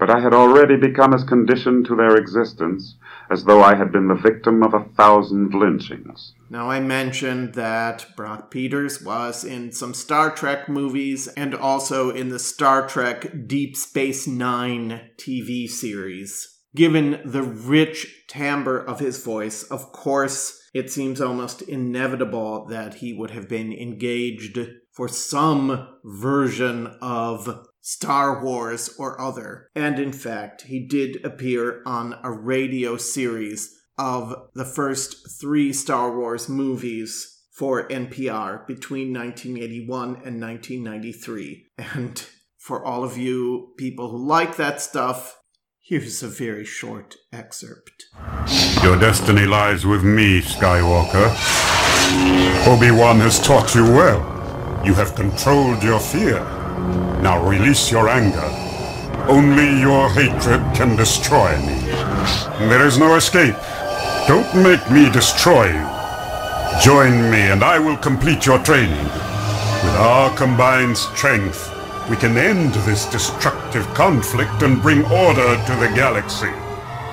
[0.00, 2.96] but I had already become as conditioned to their existence
[3.30, 6.32] as though I had been the victim of a thousand lynchings.
[6.48, 12.30] Now, I mentioned that Brock Peters was in some Star Trek movies and also in
[12.30, 16.48] the Star Trek Deep Space Nine TV series.
[16.74, 23.12] Given the rich timbre of his voice, of course, it seems almost inevitable that he
[23.12, 24.58] would have been engaged
[24.92, 29.68] for some version of Star Wars or other.
[29.74, 36.16] And in fact, he did appear on a radio series of the first three Star
[36.16, 41.66] Wars movies for NPR between 1981 and 1993.
[41.76, 42.24] And
[42.56, 45.38] for all of you people who like that stuff,
[45.78, 48.04] here's a very short excerpt.
[48.82, 51.28] Your destiny lies with me, Skywalker.
[52.66, 54.20] Obi-Wan has taught you well.
[54.84, 56.59] You have controlled your fear.
[57.22, 58.50] Now release your anger.
[59.28, 61.78] Only your hatred can destroy me.
[62.68, 63.56] There is no escape.
[64.26, 65.86] Don't make me destroy you.
[66.82, 69.04] Join me and I will complete your training.
[69.84, 71.70] With our combined strength,
[72.08, 76.50] we can end this destructive conflict and bring order to the galaxy.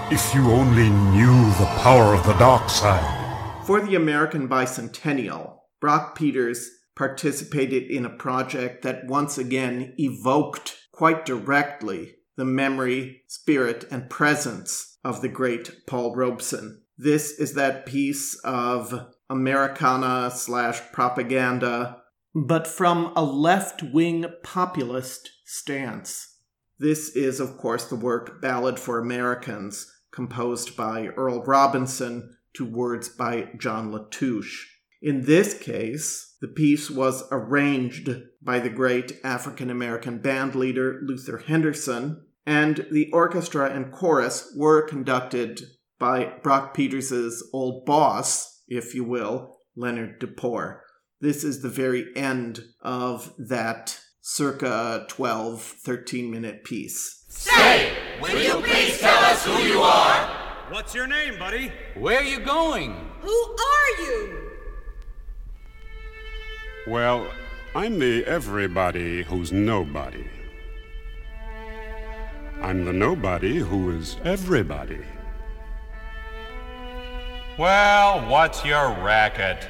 [0.09, 3.63] If you only knew the power of the dark side.
[3.65, 11.25] For the American Bicentennial, Brock Peters participated in a project that once again evoked quite
[11.25, 16.81] directly the memory, spirit, and presence of the great Paul Robeson.
[16.97, 22.01] This is that piece of Americana slash propaganda,
[22.33, 26.35] but from a left wing populist stance.
[26.79, 33.07] This is, of course, the work Ballad for Americans, composed by Earl Robinson to words
[33.07, 34.65] by John Latouche.
[35.01, 38.09] In this case, the piece was arranged
[38.41, 44.81] by the great African American band leader Luther Henderson, and the orchestra and chorus were
[44.81, 45.61] conducted
[45.99, 50.83] by Brock Peters' old boss, if you will, Leonard De Paur.
[51.19, 57.25] This is the very end of that circa 12, 13 minute piece.
[57.29, 60.47] Say, will you please tell us who you are?
[60.69, 61.71] What's your name, buddy?
[61.95, 62.93] Where are you going?
[63.21, 64.46] Who are you?
[66.87, 67.27] Well,
[67.75, 70.25] I'm the everybody who's nobody.
[72.61, 75.01] I'm the nobody who is everybody.
[77.59, 79.67] Well, what's your racket?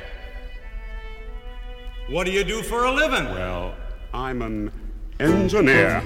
[2.07, 3.25] What do you do for a living?
[3.33, 3.73] Well,
[4.13, 4.71] I'm an
[5.19, 6.03] engineer,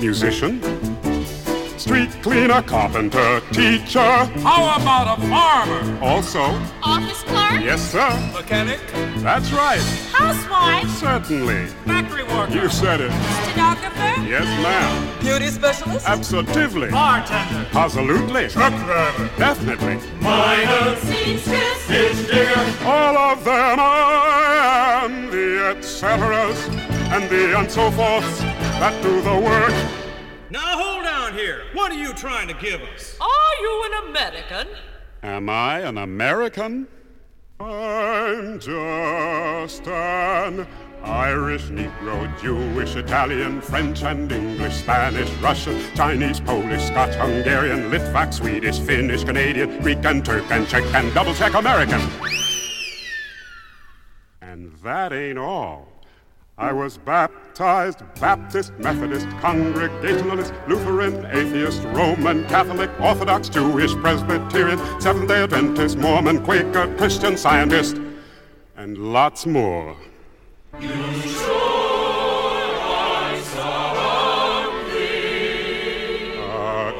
[0.00, 0.58] musician,
[1.80, 3.98] street cleaner, carpenter, teacher.
[4.44, 6.04] How about a farmer?
[6.04, 6.40] Also,
[6.82, 7.62] Office clerk?
[7.64, 8.10] yes, sir.
[8.34, 8.80] Mechanic?
[9.22, 9.80] That's right.
[10.12, 10.88] Housewife?
[10.98, 11.66] Certainly.
[11.86, 12.52] Factory worker?
[12.52, 13.10] You said it.
[13.48, 14.20] Stenographer?
[14.28, 15.20] Yes, ma'am.
[15.20, 16.06] Beauty specialist?
[16.06, 16.90] Absolutely.
[16.90, 17.66] Bartender?
[17.72, 18.48] Absolutely.
[18.48, 19.30] Truck driver?
[19.38, 19.96] Definitely.
[20.20, 20.96] Miner?
[20.96, 21.88] Seamstress?
[21.88, 22.84] Ditch digger?
[22.84, 26.58] All of them I am the et ceteras
[27.14, 28.40] and the and so forths
[28.80, 29.74] that do the work.
[30.50, 30.99] Now
[31.30, 31.62] hold down here.
[31.72, 33.16] What are you trying to give us?
[33.20, 34.68] Are you an American?
[35.22, 36.88] Am I an American?
[37.58, 40.66] I'm just an
[41.02, 48.78] Irish, Negro, Jewish, Italian, French, and English, Spanish, Russian, Chinese, Polish, Scotch, Hungarian, Litvak, Swedish,
[48.78, 52.00] Finnish, Canadian, Greek, and Turk, and Czech, and double Czech American.
[54.40, 55.89] And that ain't all.
[56.60, 65.42] I was baptized Baptist, Methodist, Congregationalist, Lutheran, Atheist, Roman, Catholic, Orthodox, Jewish, Presbyterian, Seventh day
[65.42, 67.98] Adventist, Mormon, Quaker, Christian, Scientist,
[68.76, 69.96] and lots more.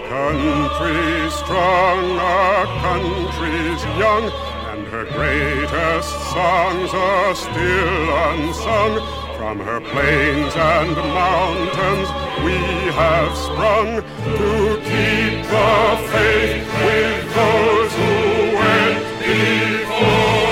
[0.09, 4.25] Country strong, a country's young,
[4.71, 9.30] and her greatest songs are still unsung.
[9.41, 12.09] From her plains and mountains
[12.45, 12.59] we
[12.93, 14.03] have sprung
[14.37, 18.13] to keep the faith with those who
[18.61, 20.45] went before.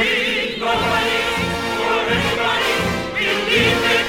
[0.00, 1.36] We anybody's
[1.84, 2.88] or anybody's
[3.20, 4.08] believe it.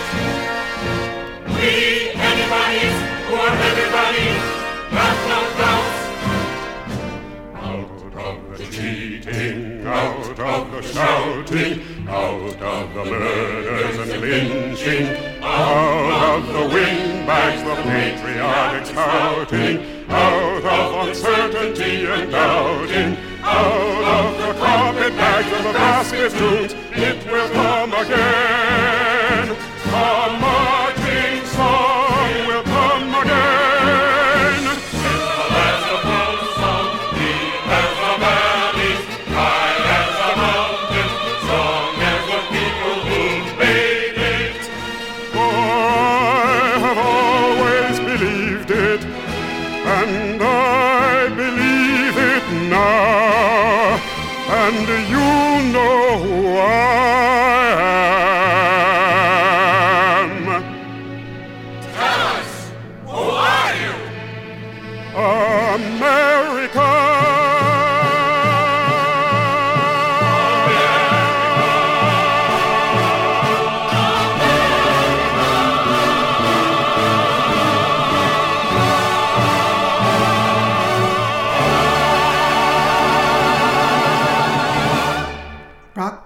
[1.52, 1.74] We
[2.16, 2.96] anybody's
[3.36, 4.46] or everybody's
[4.96, 6.00] got no doubts.
[7.60, 15.08] Out of the cheating, out of the shouting, out of the murders and lynching,
[15.42, 24.64] out of the windbags, the patriotic shouting, out of uncertainty and doubting, out of the
[24.64, 26.34] carpetbags and the basket
[26.98, 28.75] it will come again.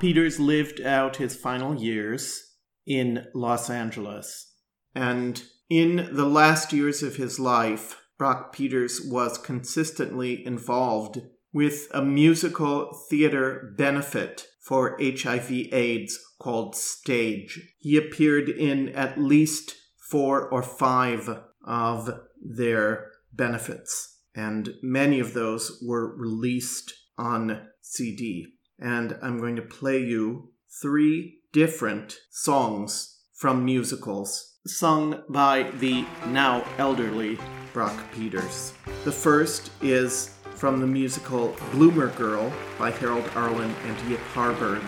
[0.10, 4.56] Peters lived out his final years in Los Angeles.
[4.95, 11.22] And in the last years of his life, Brock Peters was consistently involved
[11.53, 17.61] with a musical theater benefit for HIV/AIDS called Stage.
[17.77, 19.76] He appeared in at least
[20.10, 21.30] four or five
[21.64, 22.10] of
[22.44, 28.56] their benefits, and many of those were released on CD.
[28.80, 30.51] And I'm going to play you
[30.81, 37.38] three different songs from musicals sung by the now elderly
[37.73, 38.73] Brock Peters.
[39.06, 44.81] The first is from the musical Bloomer Girl by Harold Arlen and Yip Harburg,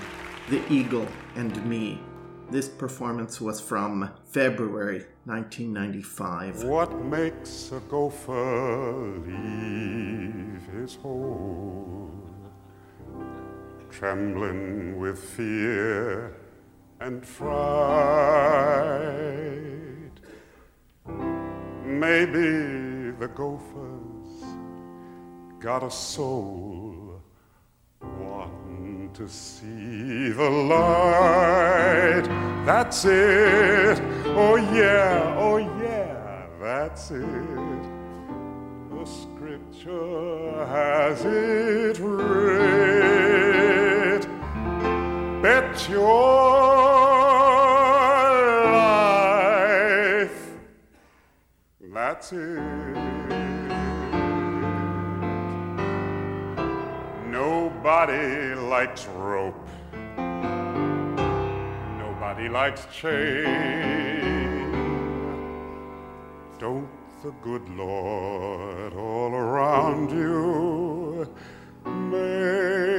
[0.50, 2.00] The Eagle and Me.
[2.50, 6.66] This performance was from February 1995.
[6.66, 12.12] What makes a gopher leave his hole?
[13.92, 16.34] Trembling with fear
[17.02, 17.52] and fright.
[21.86, 24.46] Maybe the gopher's
[25.60, 27.22] got a soul,
[28.02, 32.24] wanting to see the light.
[32.66, 34.00] That's it.
[34.28, 37.84] Oh, yeah, oh, yeah, that's it.
[38.90, 42.81] The scripture has it writ.
[45.42, 46.04] Bet your
[48.72, 50.40] life.
[51.94, 52.62] That's it.
[57.26, 59.68] Nobody likes rope.
[61.98, 63.46] Nobody likes chain.
[66.60, 66.88] Don't
[67.24, 71.28] the good Lord all around you
[71.86, 72.91] make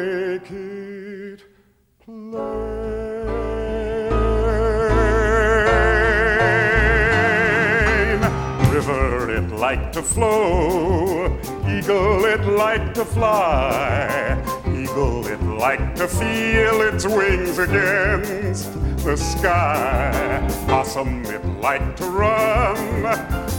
[9.72, 14.36] like to flow, eagle it like to fly,
[14.68, 18.70] eagle it like to feel its wings against
[19.02, 20.46] the sky.
[20.66, 22.76] Possum it like to run,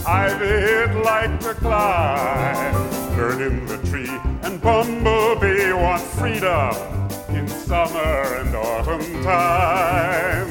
[0.06, 0.54] ivy
[0.84, 2.74] it like to climb.
[3.16, 6.76] Bird in the tree and bumblebee want freedom
[7.30, 10.48] in summer and autumn time.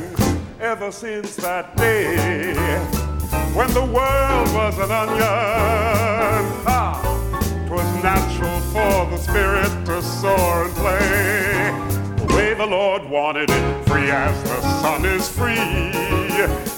[0.60, 3.03] Ever since that day
[3.54, 5.24] when the world was an onion,
[6.66, 7.00] ah,
[7.68, 11.72] 'twas natural for the spirit to soar and play
[12.18, 15.92] the way the Lord wanted it, free as the sun is free.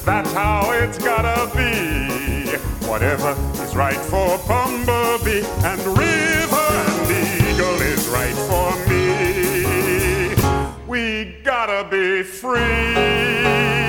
[0.03, 2.57] That's how it's gotta be.
[2.87, 10.35] Whatever is right for bumblebee and river and eagle is right for me.
[10.87, 13.84] We gotta be free.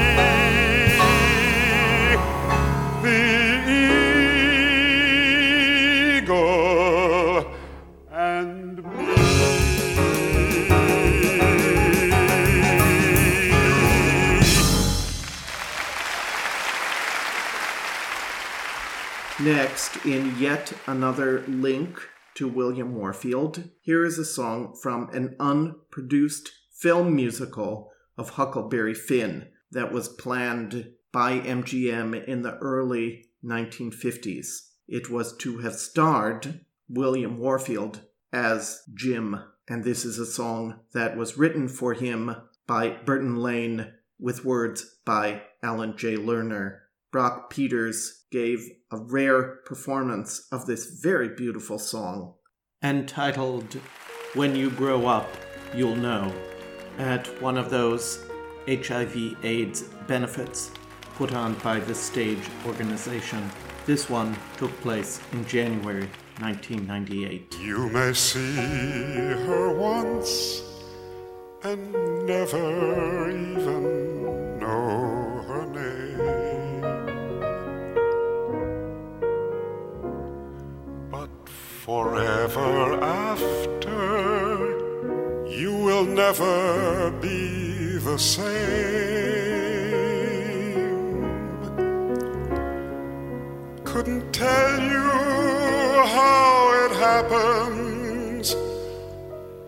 [19.46, 22.00] Next, in yet another link
[22.34, 29.46] to William Warfield, here is a song from an unproduced film musical of Huckleberry Finn
[29.70, 34.48] that was planned by MGM in the early 1950s.
[34.88, 38.00] It was to have starred William Warfield
[38.32, 42.34] as Jim, and this is a song that was written for him
[42.66, 46.16] by Burton Lane with words by Alan J.
[46.16, 46.78] Lerner.
[47.12, 52.34] Brock Peters gave a rare performance of this very beautiful song.
[52.82, 53.74] Entitled
[54.34, 55.28] When You Grow Up,
[55.74, 56.32] You'll Know,
[56.98, 58.24] at one of those
[58.68, 60.70] HIV AIDS benefits
[61.14, 63.50] put on by the stage organization.
[63.86, 66.08] This one took place in January
[66.40, 67.56] 1998.
[67.60, 70.62] You may see her once
[71.62, 71.92] and
[72.26, 74.55] never even
[81.86, 83.94] forever after,
[85.46, 88.46] you will never be the same.
[93.84, 95.08] Couldn't tell you
[96.16, 98.56] how it happens.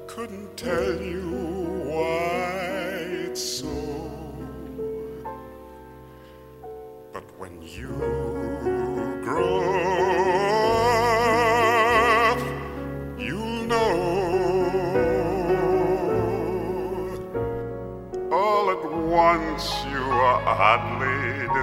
[0.09, 1.18] Couldn't tell you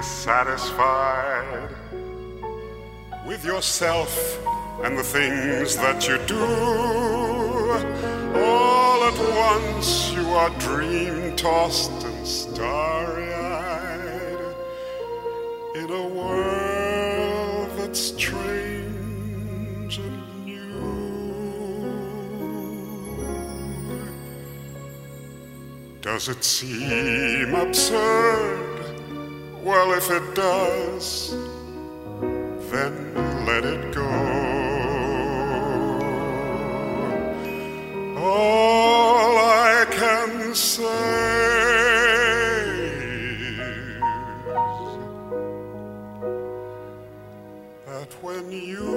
[0.06, 1.70] oddly dissatisfied
[3.26, 4.38] with yourself
[4.84, 6.44] and the things that you do.
[8.38, 14.54] All at once you are dream tossed and starry eyed
[15.74, 20.72] in a world that's strange and new.
[26.00, 28.65] Does it seem absurd?
[29.66, 31.34] Well, if it does,
[32.70, 32.94] then
[33.46, 34.06] let it go.
[38.16, 40.84] All I can say
[43.36, 43.58] is
[47.86, 48.95] that when you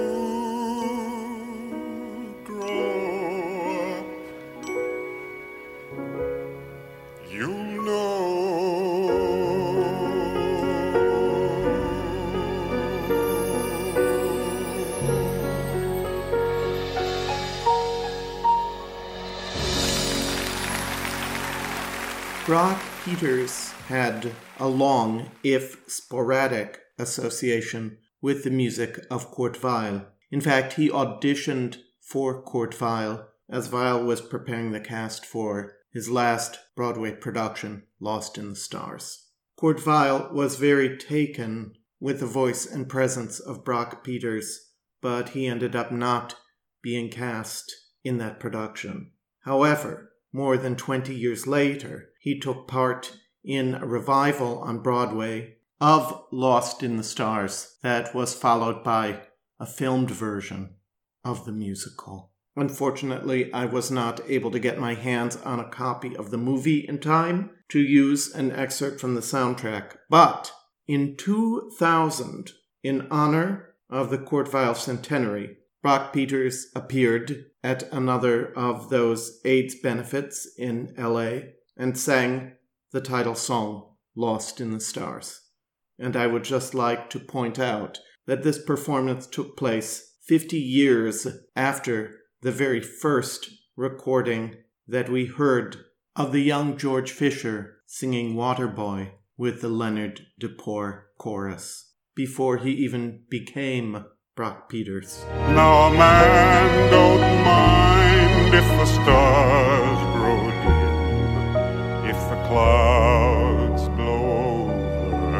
[22.49, 30.07] Brock Peters had a long, if sporadic, association with the music of Kurt Weill.
[30.31, 36.09] In fact, he auditioned for Kurt Weill as Weill was preparing the cast for his
[36.09, 39.27] last Broadway production, Lost in the Stars.
[39.55, 44.71] Kurt Weill was very taken with the voice and presence of Brock Peters,
[45.01, 46.33] but he ended up not
[46.81, 47.71] being cast
[48.03, 49.11] in that production.
[49.41, 56.25] However, more than 20 years later, he took part in a revival on Broadway of
[56.31, 59.21] Lost in the Stars that was followed by
[59.59, 60.75] a filmed version
[61.23, 62.31] of the musical.
[62.55, 66.85] Unfortunately, I was not able to get my hands on a copy of the movie
[66.87, 70.51] in time to use an excerpt from the soundtrack, but
[70.87, 72.51] in 2000,
[72.83, 79.75] in honor of the Kurt Weill centenary, Brock Peters appeared at another of those AIDS
[79.75, 81.39] benefits in LA
[81.79, 82.51] and sang
[82.91, 85.41] the title song, Lost in the Stars.
[85.97, 91.25] And I would just like to point out that this performance took place 50 years
[91.55, 94.57] after the very first recording
[94.87, 95.77] that we heard
[96.15, 102.71] of the young George Fisher singing Waterboy with the Leonard De Paur chorus, before he
[102.71, 105.23] even became Brock Peters.
[105.29, 110.08] Now man don't mind if the stars
[112.49, 115.37] clouds blow over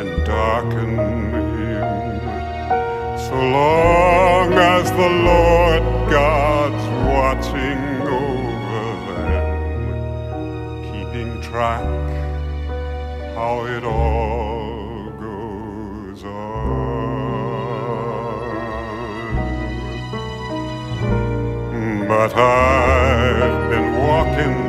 [0.00, 2.20] and darken him,
[3.16, 7.82] so long as the Lord God's watching
[8.24, 8.82] over
[9.30, 9.52] them,
[10.90, 11.86] keeping track
[13.36, 16.72] how it all goes on.
[22.08, 24.61] But I've been walking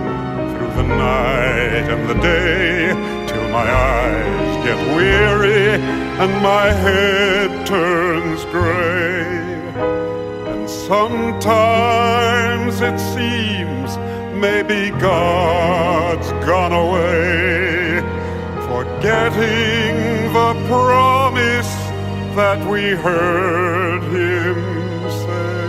[0.87, 2.93] the night and the day
[3.27, 5.81] till my eyes get weary
[6.21, 9.23] and my head turns gray.
[10.51, 12.01] And sometimes
[12.81, 13.97] it seems
[14.35, 18.01] maybe God's gone away,
[18.71, 19.95] forgetting
[20.33, 21.73] the promise
[22.35, 24.59] that we heard him
[25.23, 25.63] say.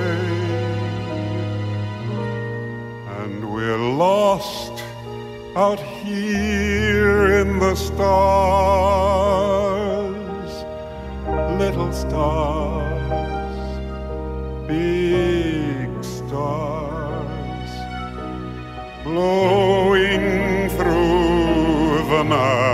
[3.18, 4.73] And we're lost
[5.56, 8.04] out here in the stars,
[11.60, 12.98] little stars,
[14.66, 17.70] big stars,
[19.04, 22.64] blowing through the night.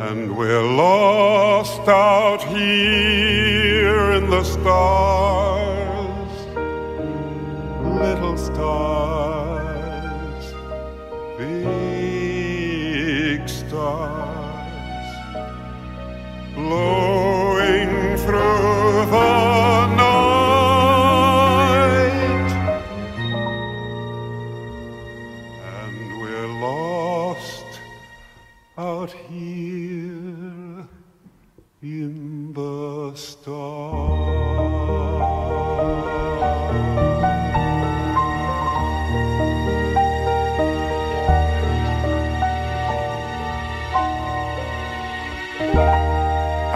[0.00, 5.51] And we're lost out here in the stars,
[8.02, 9.64] little stars,
[11.38, 11.88] big
[13.48, 15.14] stars,
[16.56, 19.51] blowing through the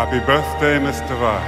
[0.08, 1.18] Happy birthday, Mr.
[1.18, 1.40] Weill.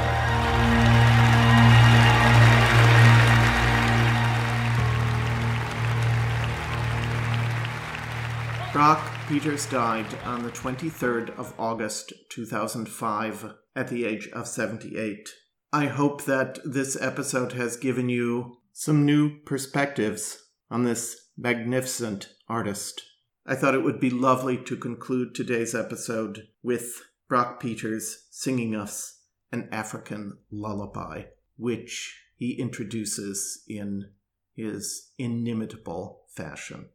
[8.72, 15.28] Brock Peters died on the 23rd of August 2005 at the age of 78.
[15.72, 23.02] I hope that this episode has given you some new perspectives on this magnificent artist.
[23.46, 29.20] I thought it would be lovely to conclude today's episode with Brock Peters singing us
[29.52, 31.24] an African lullaby,
[31.58, 34.10] which he introduces in
[34.54, 36.88] his inimitable fashion.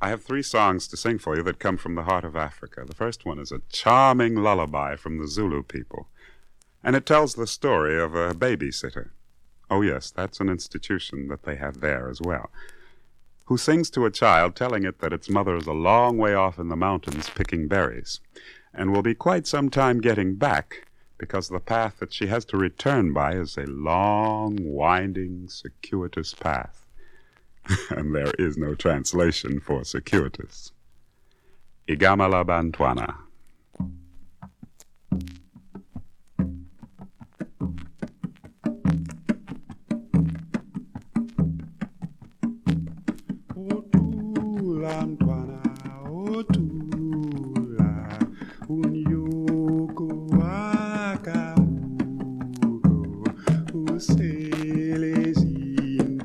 [0.00, 2.84] I have three songs to sing for you that come from the heart of Africa.
[2.86, 6.06] The first one is a charming lullaby from the Zulu people,
[6.84, 9.10] and it tells the story of a babysitter.
[9.68, 12.50] Oh, yes, that's an institution that they have there as well.
[13.46, 16.58] Who sings to a child telling it that its mother is a long way off
[16.58, 18.20] in the mountains picking berries,
[18.74, 20.86] and will be quite some time getting back
[21.18, 26.86] because the path that she has to return by is a long, winding, circuitous path.
[27.90, 30.72] and there is no translation for circuitous.
[31.88, 33.14] Igamala Bantwana.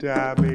[0.06, 0.55] Uselezintabeni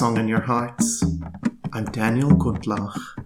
[0.00, 1.04] song in your hearts.
[1.74, 3.19] I'm Daniel Gundlach.